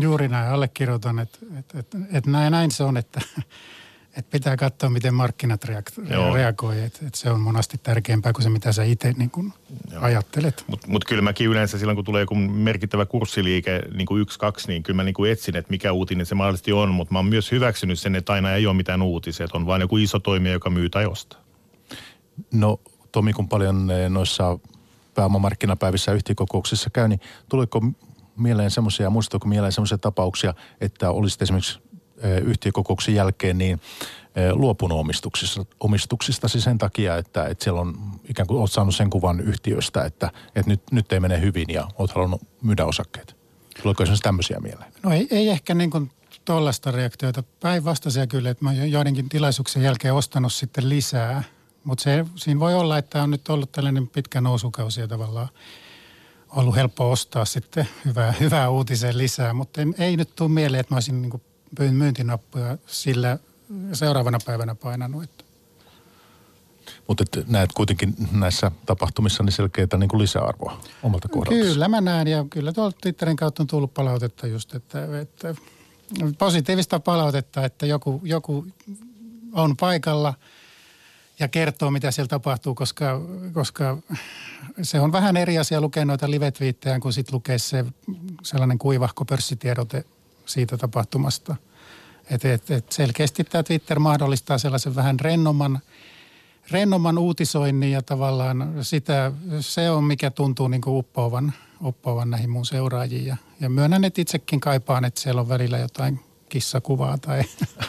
[0.00, 3.20] Juuri näin, allekirjoitan, että, että, että, että näin, näin se on, että,
[4.16, 5.64] että pitää katsoa, miten markkinat
[6.34, 6.82] reagoi.
[6.82, 9.52] Että, että se on monasti tärkeämpää kuin se, mitä sä itse niin kuin
[10.00, 10.64] ajattelet.
[10.66, 14.68] Mutta mut kyllä mäkin yleensä silloin, kun tulee joku merkittävä kurssiliike, niin kuin yksi, kaksi,
[14.68, 16.94] niin kyllä mä niin kuin etsin, että mikä uutinen se mahdollisesti on.
[16.94, 19.44] Mutta mä oon myös hyväksynyt sen, että aina ei ole mitään uutisia.
[19.44, 21.40] Että on vain joku iso toimija, joka myy tai ostaa.
[22.52, 22.80] No
[23.12, 24.58] Tomi, kun paljon eh, noissa
[25.14, 27.82] pääomamarkkinapäivissä ja yhtiökokouksissa käy, niin tuliko
[28.36, 31.80] mieleen semmoisia, muistatko mieleen semmoisia tapauksia, että olisit esimerkiksi
[32.44, 33.80] yhtiökokouksen jälkeen niin
[34.52, 37.94] luopunut omistuksista, omistuksistasi sen takia, että, että siellä on
[38.28, 41.88] ikään kuin olet saanut sen kuvan yhtiöstä, että, että nyt, nyt ei mene hyvin ja
[41.98, 43.36] olet halunnut myydä osakkeet.
[43.82, 44.92] Tuleeko esimerkiksi tämmöisiä mieleen?
[45.02, 46.10] No ei, ei ehkä niin kuin
[46.44, 47.42] tuollaista reaktioita.
[47.60, 51.42] Päinvastaisia kyllä, että mä oon joidenkin tilaisuuksien jälkeen ostanut sitten lisää.
[51.84, 52.04] Mutta
[52.36, 55.48] siinä voi olla, että on nyt ollut tällainen pitkä nousukausi ja tavallaan
[56.56, 59.52] ollut helppo ostaa sitten hyvää, hyvää uutisen lisää.
[59.52, 61.42] Mutta ei nyt tule mieleen, että mä olisin niin
[61.78, 63.38] myyntinappuja sillä
[63.92, 65.22] seuraavana päivänä painanut.
[65.22, 65.44] Että.
[67.08, 71.58] Mutta näet kuitenkin näissä tapahtumissa niin selkeitä niin kuin lisäarvoa omalta kohdalta.
[71.58, 75.54] Kyllä mä näen ja kyllä tuolta Twitterin kautta on tullut palautetta just, että, että
[76.38, 78.66] positiivista palautetta, että joku, joku
[79.52, 80.34] on paikalla
[81.38, 83.20] ja kertoo, mitä siellä tapahtuu, koska,
[83.52, 83.98] koska
[84.82, 87.84] se on vähän eri asia lukea noita live-twiittejä, kun sitten lukee se
[88.42, 90.04] sellainen kuivahko pörssitiedote
[90.52, 91.56] siitä tapahtumasta.
[92.30, 95.80] Et, et, et selkeästi tämä Twitter mahdollistaa sellaisen vähän rennomman
[96.70, 101.52] rennomman uutisoinnin ja tavallaan sitä, se on mikä tuntuu niin kuin uppoavan,
[101.84, 103.26] uppoavan näihin mun seuraajiin.
[103.26, 107.42] Ja, ja myönnän, että itsekin kaipaan, että siellä on välillä jotain kissakuvaa tai,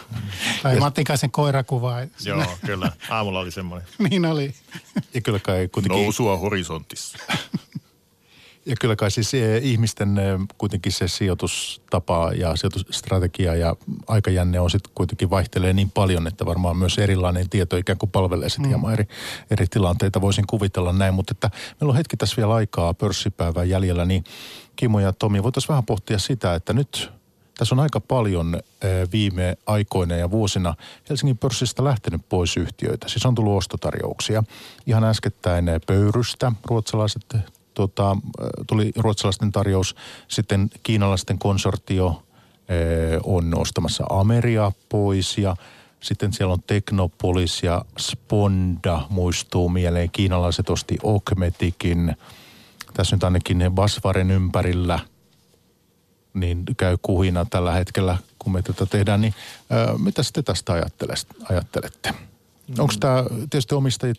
[0.64, 2.02] tai Matikaisen koirakuvaa.
[2.26, 2.92] Joo, kyllä.
[3.10, 3.88] Aamulla oli semmoinen.
[4.10, 4.54] niin oli.
[5.14, 6.02] Ja kyllä kai kuitenkin...
[6.02, 7.18] Nousua horisontissa.
[8.66, 13.76] Ja kyllä kai siis eh, ihmisten eh, kuitenkin se sijoitustapa ja sijoitusstrategia ja
[14.08, 18.50] aikajänne on sitten kuitenkin vaihtelee niin paljon, että varmaan myös erilainen tieto ikään kuin palvelee
[18.50, 18.70] sitten mm.
[18.70, 19.06] hieman eri,
[19.52, 20.22] eri tilanteita.
[20.22, 21.50] Voisin kuvitella näin, mutta että
[21.82, 24.24] meillä on hetki tässä vielä aikaa pörssipäivää jäljellä, niin
[24.76, 27.12] Kimo ja Tomi, voitaisiin vähän pohtia sitä, että nyt
[27.58, 30.76] tässä on aika paljon eh, viime aikoina ja vuosina
[31.10, 33.10] Helsingin pörssistä lähtenyt pois yhtiöitä.
[33.10, 34.44] Siis on tullut ostotarjouksia.
[34.86, 37.36] Ihan äskettäin Pöyrystä, ruotsalaiset
[37.74, 38.18] tota,
[38.68, 39.96] tuli ruotsalaisten tarjous,
[40.28, 42.24] sitten kiinalaisten konsortio
[43.24, 45.56] on ostamassa Ameria pois ja
[46.00, 50.12] sitten siellä on Teknopolis ja Sponda muistuu mieleen.
[50.12, 52.18] Kiinalaiset osti Okmetikin.
[52.94, 55.00] Tässä nyt ainakin Basvaren ympärillä
[56.34, 59.22] niin käy kuhina tällä hetkellä, kun me tätä tehdään.
[59.22, 59.34] Niin,
[59.70, 60.74] ää, mitä te tästä
[61.50, 62.14] ajattelette?
[62.80, 64.18] Onko tämä, tietysti omistajat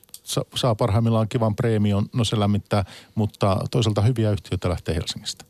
[0.55, 2.85] saa parhaimmillaan kivan preemion, no se lämmittää,
[3.15, 5.45] mutta toisaalta hyviä yhtiöitä lähtee Helsingistä.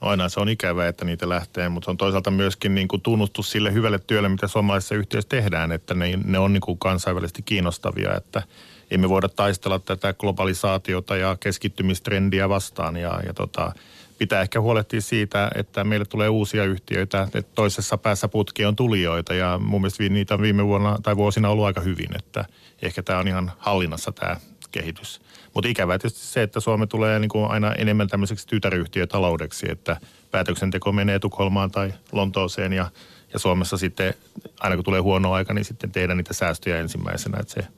[0.00, 3.50] No aina se on ikävää, että niitä lähtee, mutta on toisaalta myöskin niin kuin tunnustus
[3.50, 8.16] sille hyvälle työlle, mitä suomalaisissa yhtiöissä tehdään, että ne, ne on niin kuin kansainvälisesti kiinnostavia,
[8.16, 8.42] että
[8.90, 13.72] emme voida taistella tätä globalisaatiota ja keskittymistrendiä vastaan ja, ja tota,
[14.18, 19.34] pitää ehkä huolehtia siitä, että meille tulee uusia yhtiöitä, että toisessa päässä putki on tulijoita
[19.34, 22.44] ja mun mielestä niitä on viime vuonna tai vuosina ollut aika hyvin, että
[22.82, 24.36] ehkä tämä on ihan hallinnassa tämä
[24.70, 25.20] kehitys.
[25.54, 29.96] Mutta ikävää tietysti se, että Suomi tulee niin kuin aina enemmän tämmöiseksi tytäryhtiötaloudeksi, että
[30.30, 32.90] päätöksenteko menee Tukholmaan tai Lontooseen ja,
[33.32, 34.14] ja Suomessa sitten,
[34.60, 37.68] aina kun tulee huono aika, niin sitten tehdään niitä säästöjä ensimmäisenä, että se,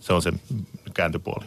[0.00, 0.32] se on se
[0.94, 1.44] kääntöpuoli.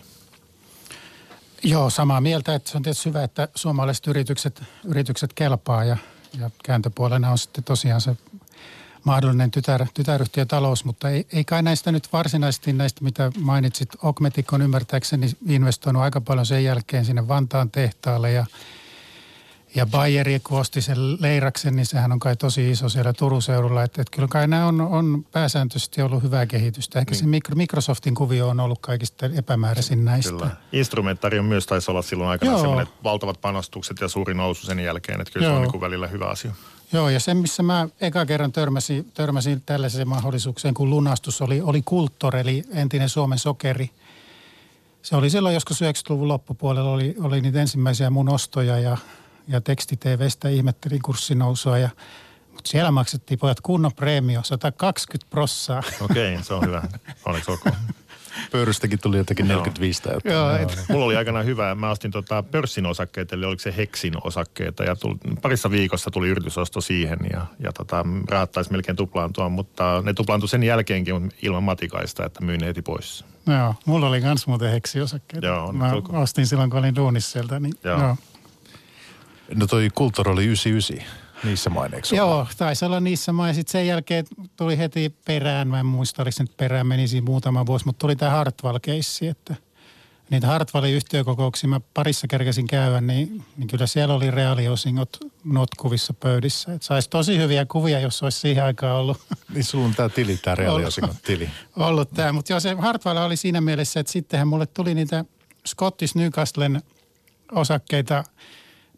[1.63, 5.97] Joo, samaa mieltä, että se on tietysti hyvä, että suomalaiset yritykset, yritykset kelpaa ja,
[6.39, 8.17] ja kääntöpuolena on sitten tosiaan se
[9.03, 13.89] mahdollinen tytär, tytäryhtiötalous, mutta ei, ei kai näistä nyt varsinaisesti näistä, mitä mainitsit.
[14.03, 18.45] Okmetik on ymmärtääkseni investoinut aika paljon sen jälkeen sinne Vantaan tehtaalle ja–
[19.75, 23.83] ja Bayeri, kun osti sen Leiraksen, niin sehän on kai tosi iso siellä Turun seudulla.
[23.83, 26.99] Että, että kyllä kai nämä on, on pääsääntöisesti ollut hyvää kehitystä.
[26.99, 27.41] Ehkä niin.
[27.41, 30.31] se Microsoftin kuvio on ollut kaikista epämääräisin näistä.
[30.31, 30.51] Kyllä.
[31.39, 35.21] On myös taisi olla silloin aikana sellainen valtavat panostukset ja suuri nousu sen jälkeen.
[35.21, 35.53] Että kyllä Joo.
[35.53, 36.51] se on niin kuin välillä hyvä asia.
[36.93, 41.81] Joo, ja se, missä mä eka kerran törmäsin, törmäsin tällaiseen mahdollisuukseen, kun lunastus oli, oli
[41.85, 43.89] Kulttor, eli entinen Suomen sokeri.
[45.01, 48.97] Se oli silloin joskus 90-luvun loppupuolella, oli, oli niitä ensimmäisiä mun ostoja ja
[49.49, 51.89] ja teksti-TVstä ihmettelin kurssinousua ja
[52.51, 55.83] mutta siellä maksettiin pojat kunnon preemio, 120 prossaa.
[56.01, 56.81] Okei, okay, se on hyvä.
[57.25, 57.75] Onneksi olkoon.
[58.51, 60.19] Pöyrystäkin tuli jotenkin 45 Joo.
[60.23, 60.85] Joo, et.
[60.89, 61.75] Mulla oli aikana hyvä.
[61.75, 64.83] Mä ostin tota pörssin osakkeita, eli oliko se Heksin osakkeita.
[64.83, 70.01] Ja tuli, parissa viikossa tuli yritysosto siihen ja, ja tota, rahat taisi melkein tuplaantua, mutta
[70.05, 73.25] ne tuplaantui sen jälkeenkin ilman matikaista, että myin heti pois.
[73.47, 75.47] Joo, mulla oli myös muuten Heksi-osakkeita.
[75.47, 77.59] Joo, Mä ostin silloin, kun olin duunissa sieltä.
[77.59, 77.99] Niin, joo.
[77.99, 78.17] joo.
[79.55, 82.15] No toi Kulttuuri oli 99 niissä maineiksi.
[82.15, 83.59] Joo, taisi olla niissä maineissa.
[83.59, 84.25] Sitten sen jälkeen
[84.55, 88.15] tuli heti perään, mä en muista, oliko se nyt perään menisi muutama vuosi, mutta tuli
[88.15, 89.55] tämä Hartwall-keissi, että
[90.29, 96.73] niitä Hartwallin yhtiökokouksia mä parissa kerkesin käydä, niin, niin kyllä siellä oli reaaliosingot notkuvissa pöydissä.
[96.73, 99.17] Että saisi tosi hyviä kuvia, jos olisi siihen aikaan ollut.
[99.53, 101.49] Niin sulla on tämä tili, tämä reaaliosingot tili.
[101.75, 105.25] ollut tämä, mutta joo se Hartwall oli siinä mielessä, että sittenhän mulle tuli niitä
[105.67, 106.81] Scottish Newcastlen
[107.51, 108.23] osakkeita–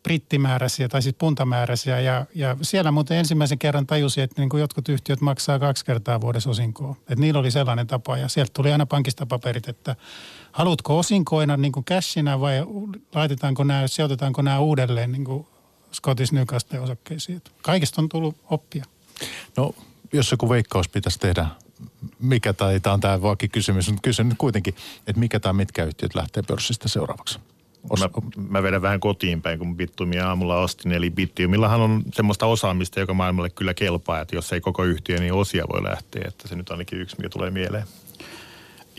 [0.03, 1.99] brittimääräisiä tai siis puntamääräisiä.
[1.99, 6.21] Ja, ja siellä muuten ensimmäisen kerran tajusin, että niin kuin jotkut yhtiöt maksaa kaksi kertaa
[6.21, 6.95] vuodessa osinkoa.
[6.99, 9.95] Että niillä oli sellainen tapa ja sieltä tuli aina pankista paperit, että
[10.51, 12.65] haluatko osinkoina niin kuin cashina vai
[13.15, 15.47] laitetaanko nämä, sijoitetaanko nämä uudelleen niin kuin
[15.93, 17.37] Scottish Newcastle osakkeisiin.
[17.37, 18.85] Että kaikista on tullut oppia.
[19.57, 19.75] No
[20.13, 21.47] jos joku veikkaus pitäisi tehdä,
[22.19, 23.19] mikä tai tämä on tämä
[23.51, 24.75] kysymys, mutta kysyn nyt kuitenkin,
[25.07, 27.39] että mikä tai mitkä yhtiöt lähtee pörssistä seuraavaksi?
[27.99, 28.09] Mä,
[28.49, 30.91] mä vedän vähän kotiin päin, kun Bittiumia aamulla ostin.
[30.91, 34.21] Eli Bittiumillahan on semmoista osaamista, joka maailmalle kyllä kelpaa.
[34.21, 36.23] Että jos ei koko yhtiö, niin osia voi lähteä.
[36.27, 37.83] Että se nyt on ainakin yksi, mikä tulee mieleen.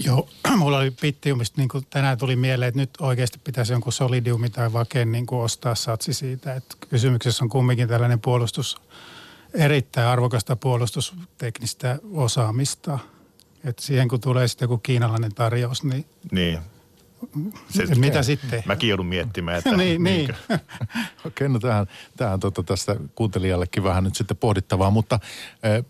[0.04, 4.50] Joo, mulla oli Bittiumista, niin kuin tänään tuli mieleen, että nyt oikeasti pitäisi jonkun Solidiumi
[4.50, 6.54] tai Vaken niin kuin ostaa satsi siitä.
[6.54, 8.80] Että kysymyksessä on kumminkin tällainen puolustus,
[9.54, 12.98] erittäin arvokasta puolustusteknistä osaamista.
[13.64, 16.58] Että siihen kun tulee sitten joku kiinalainen tarjous, niin, niin
[17.68, 18.62] se, Mitä sitten?
[18.66, 20.34] Mäkin joudun miettimään, että niin, niin.
[21.26, 25.18] Okei, no tähän, tähän tota, tästä kuuntelijallekin vähän nyt sitten pohdittavaa, mutta
[25.64, 25.84] äh,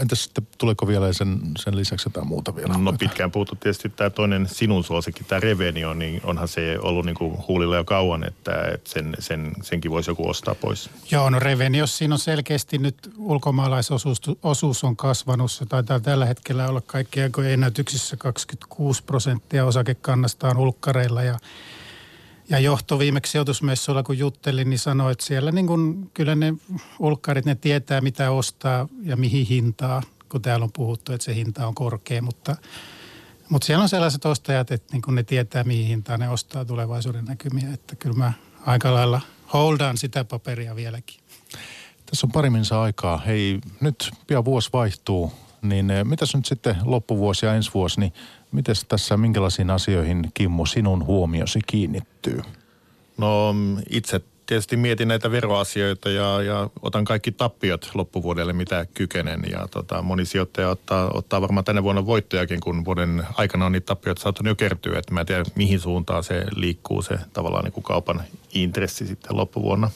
[0.00, 2.74] entäs sitten tuleeko vielä sen, sen lisäksi jotain muuta vielä?
[2.78, 7.16] No pitkään puhuttu tietysti tämä toinen sinun suosikki, tämä Revenio, niin onhan se ollut niin
[7.16, 10.90] kuin huulilla jo kauan, että, että sen, sen, senkin voisi joku ostaa pois.
[11.10, 15.52] Joo, no Reveniossa siinä on selkeästi nyt ulkomaalaisosuus osuus on kasvanut.
[15.52, 21.38] Se taitaa tällä hetkellä olla kaikkien ennätyksissä 26 prosenttia osakekannasta on ulkkareilla ja
[22.48, 26.54] ja johto viimeksi sijoitusmessuilla, kun juttelin, niin sanoi, että siellä niin kun, kyllä ne
[26.98, 31.66] ulkkarit, ne tietää mitä ostaa ja mihin hintaa, kun täällä on puhuttu, että se hinta
[31.66, 32.56] on korkea, mutta,
[33.48, 37.24] mutta siellä on sellaiset ostajat, että niin kun ne tietää mihin hintaan ne ostaa tulevaisuuden
[37.24, 38.32] näkymiä, että kyllä mä
[38.66, 39.20] aika lailla
[39.52, 41.20] holdaan sitä paperia vieläkin.
[42.06, 42.50] Tässä on pari
[42.80, 43.18] aikaa.
[43.18, 48.12] Hei, nyt pian vuosi vaihtuu, niin eh, mitäs nyt sitten loppuvuosi ja ensi vuosi, niin
[48.56, 52.40] Miten tässä, minkälaisiin asioihin Kimmo sinun huomiosi kiinnittyy?
[53.18, 53.54] No
[53.90, 59.40] itse tietysti mietin näitä veroasioita ja, ja otan kaikki tappiot loppuvuodelle, mitä kykenen.
[59.50, 63.86] Ja tota, moni sijoittaja ottaa, ottaa varmaan tänä vuonna voittojakin, kun vuoden aikana on niitä
[63.86, 64.98] tappioita saattanut jo kertyä.
[64.98, 68.22] Että mä en tiedä, mihin suuntaan se liikkuu, se tavallaan niin kuin kaupan
[68.54, 69.90] intressi sitten loppuvuonna.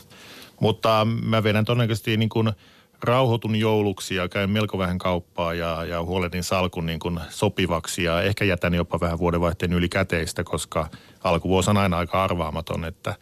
[0.61, 2.53] Mutta mä vedän todennäköisesti niin kuin–
[3.03, 8.23] rauhoitun jouluksi ja käyn melko vähän kauppaa ja, ja huolehdin salkun niin kuin sopivaksi ja
[8.23, 10.89] ehkä jätän jopa vähän vuodenvaihteen yli käteistä, koska
[11.25, 13.15] alkuvuosi on aina aika arvaamaton, että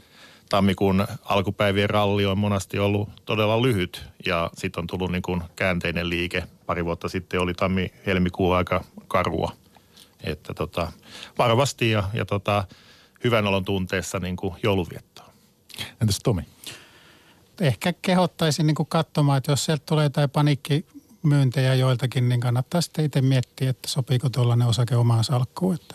[0.49, 6.09] tammikuun alkupäivien ralli on monasti ollut todella lyhyt ja sitten on tullut niin kuin käänteinen
[6.09, 6.45] liike.
[6.67, 9.53] Pari vuotta sitten oli tammi-helmikuu aika karua.
[10.25, 10.93] Että tota,
[11.39, 12.65] varovasti ja, ja tota,
[13.25, 15.31] hyvän olon tunteessa niin kuin jouluviettoa.
[16.01, 16.43] Entäs Tomi?
[17.61, 23.05] Ehkä kehottaisin niin kuin katsomaan, että jos sieltä tulee jotain paniikkimyyntejä joiltakin, niin kannattaa sitten
[23.05, 25.75] itse miettiä, että sopiiko tuollainen osake omaan salkkuun.
[25.75, 25.95] Että,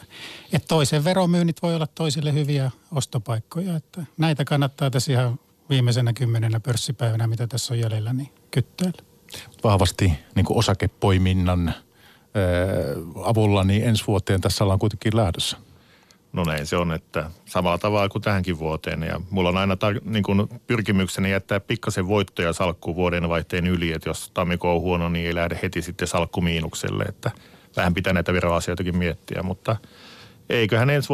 [0.54, 3.76] että toisen veromyynnit voi olla toisille hyviä ostopaikkoja.
[3.76, 5.40] Että näitä kannattaa tässä ihan
[5.70, 9.04] viimeisenä kymmenenä pörssipäivänä, mitä tässä on jäljellä, niin kytteellä.
[9.64, 11.74] Vahvasti niin kuin osakepoiminnan
[13.24, 15.58] avulla, niin ensi vuoteen tässä ollaan kuitenkin lähdössä.
[16.34, 19.04] No näin se on, että samalla tavalla kuin tähänkin vuoteen.
[19.04, 23.92] Ja mulla on aina tar- niin kuin pyrkimykseni jättää pikkasen voittoja salkkuun vuoden vaihteen yli,
[23.92, 27.32] että jos tammikuu on huono, niin ei lähde heti sitten salkku miinukselle, että
[27.76, 29.76] vähän pitää näitä veroasioitakin miettiä, mutta
[30.50, 31.10] eiköhän ensi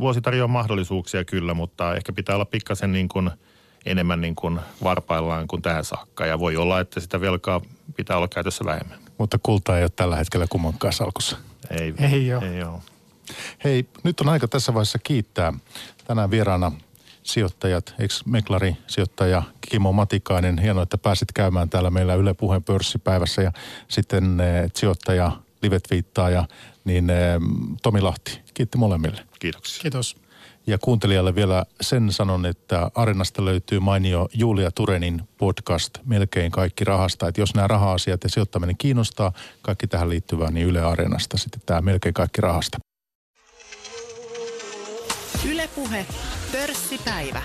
[0.00, 3.30] vuosi tarjoa mahdollisuuksia kyllä, mutta ehkä pitää olla pikkasen niin kuin
[3.86, 7.60] enemmän niin kuin varpaillaan kuin tähän saakka ja voi olla, että sitä velkaa
[7.96, 8.98] pitää olla käytössä vähemmän.
[9.18, 11.36] Mutta kulta ei ole tällä hetkellä kummankaan salkussa.
[11.70, 12.56] Ei, ei ole.
[12.56, 12.97] Ei ole.
[13.64, 15.52] Hei, nyt on aika tässä vaiheessa kiittää
[16.04, 16.72] tänään vieraana
[17.22, 20.58] sijoittajat, ex-meklari sijoittaja Kimo Matikainen.
[20.58, 23.52] Hienoa, että pääsit käymään täällä meillä Yle Puheen pörssipäivässä ja
[23.88, 26.44] sitten eh, sijoittaja, livetviittaaja,
[26.84, 27.16] niin eh,
[27.82, 28.40] Tomi Lahti.
[28.54, 29.20] Kiitti molemmille.
[29.38, 29.82] Kiitoksia.
[29.82, 30.16] Kiitos.
[30.66, 37.28] Ja kuuntelijalle vielä sen sanon, että Arenasta löytyy mainio Julia Turenin podcast Melkein kaikki rahasta.
[37.28, 41.80] Että jos nämä raha-asiat ja sijoittaminen kiinnostaa, kaikki tähän liittyvää, niin Yle Areenasta sitten tämä
[41.80, 42.78] Melkein kaikki rahasta.
[45.44, 46.06] Ylepuhe
[46.52, 47.42] pörssipäivä.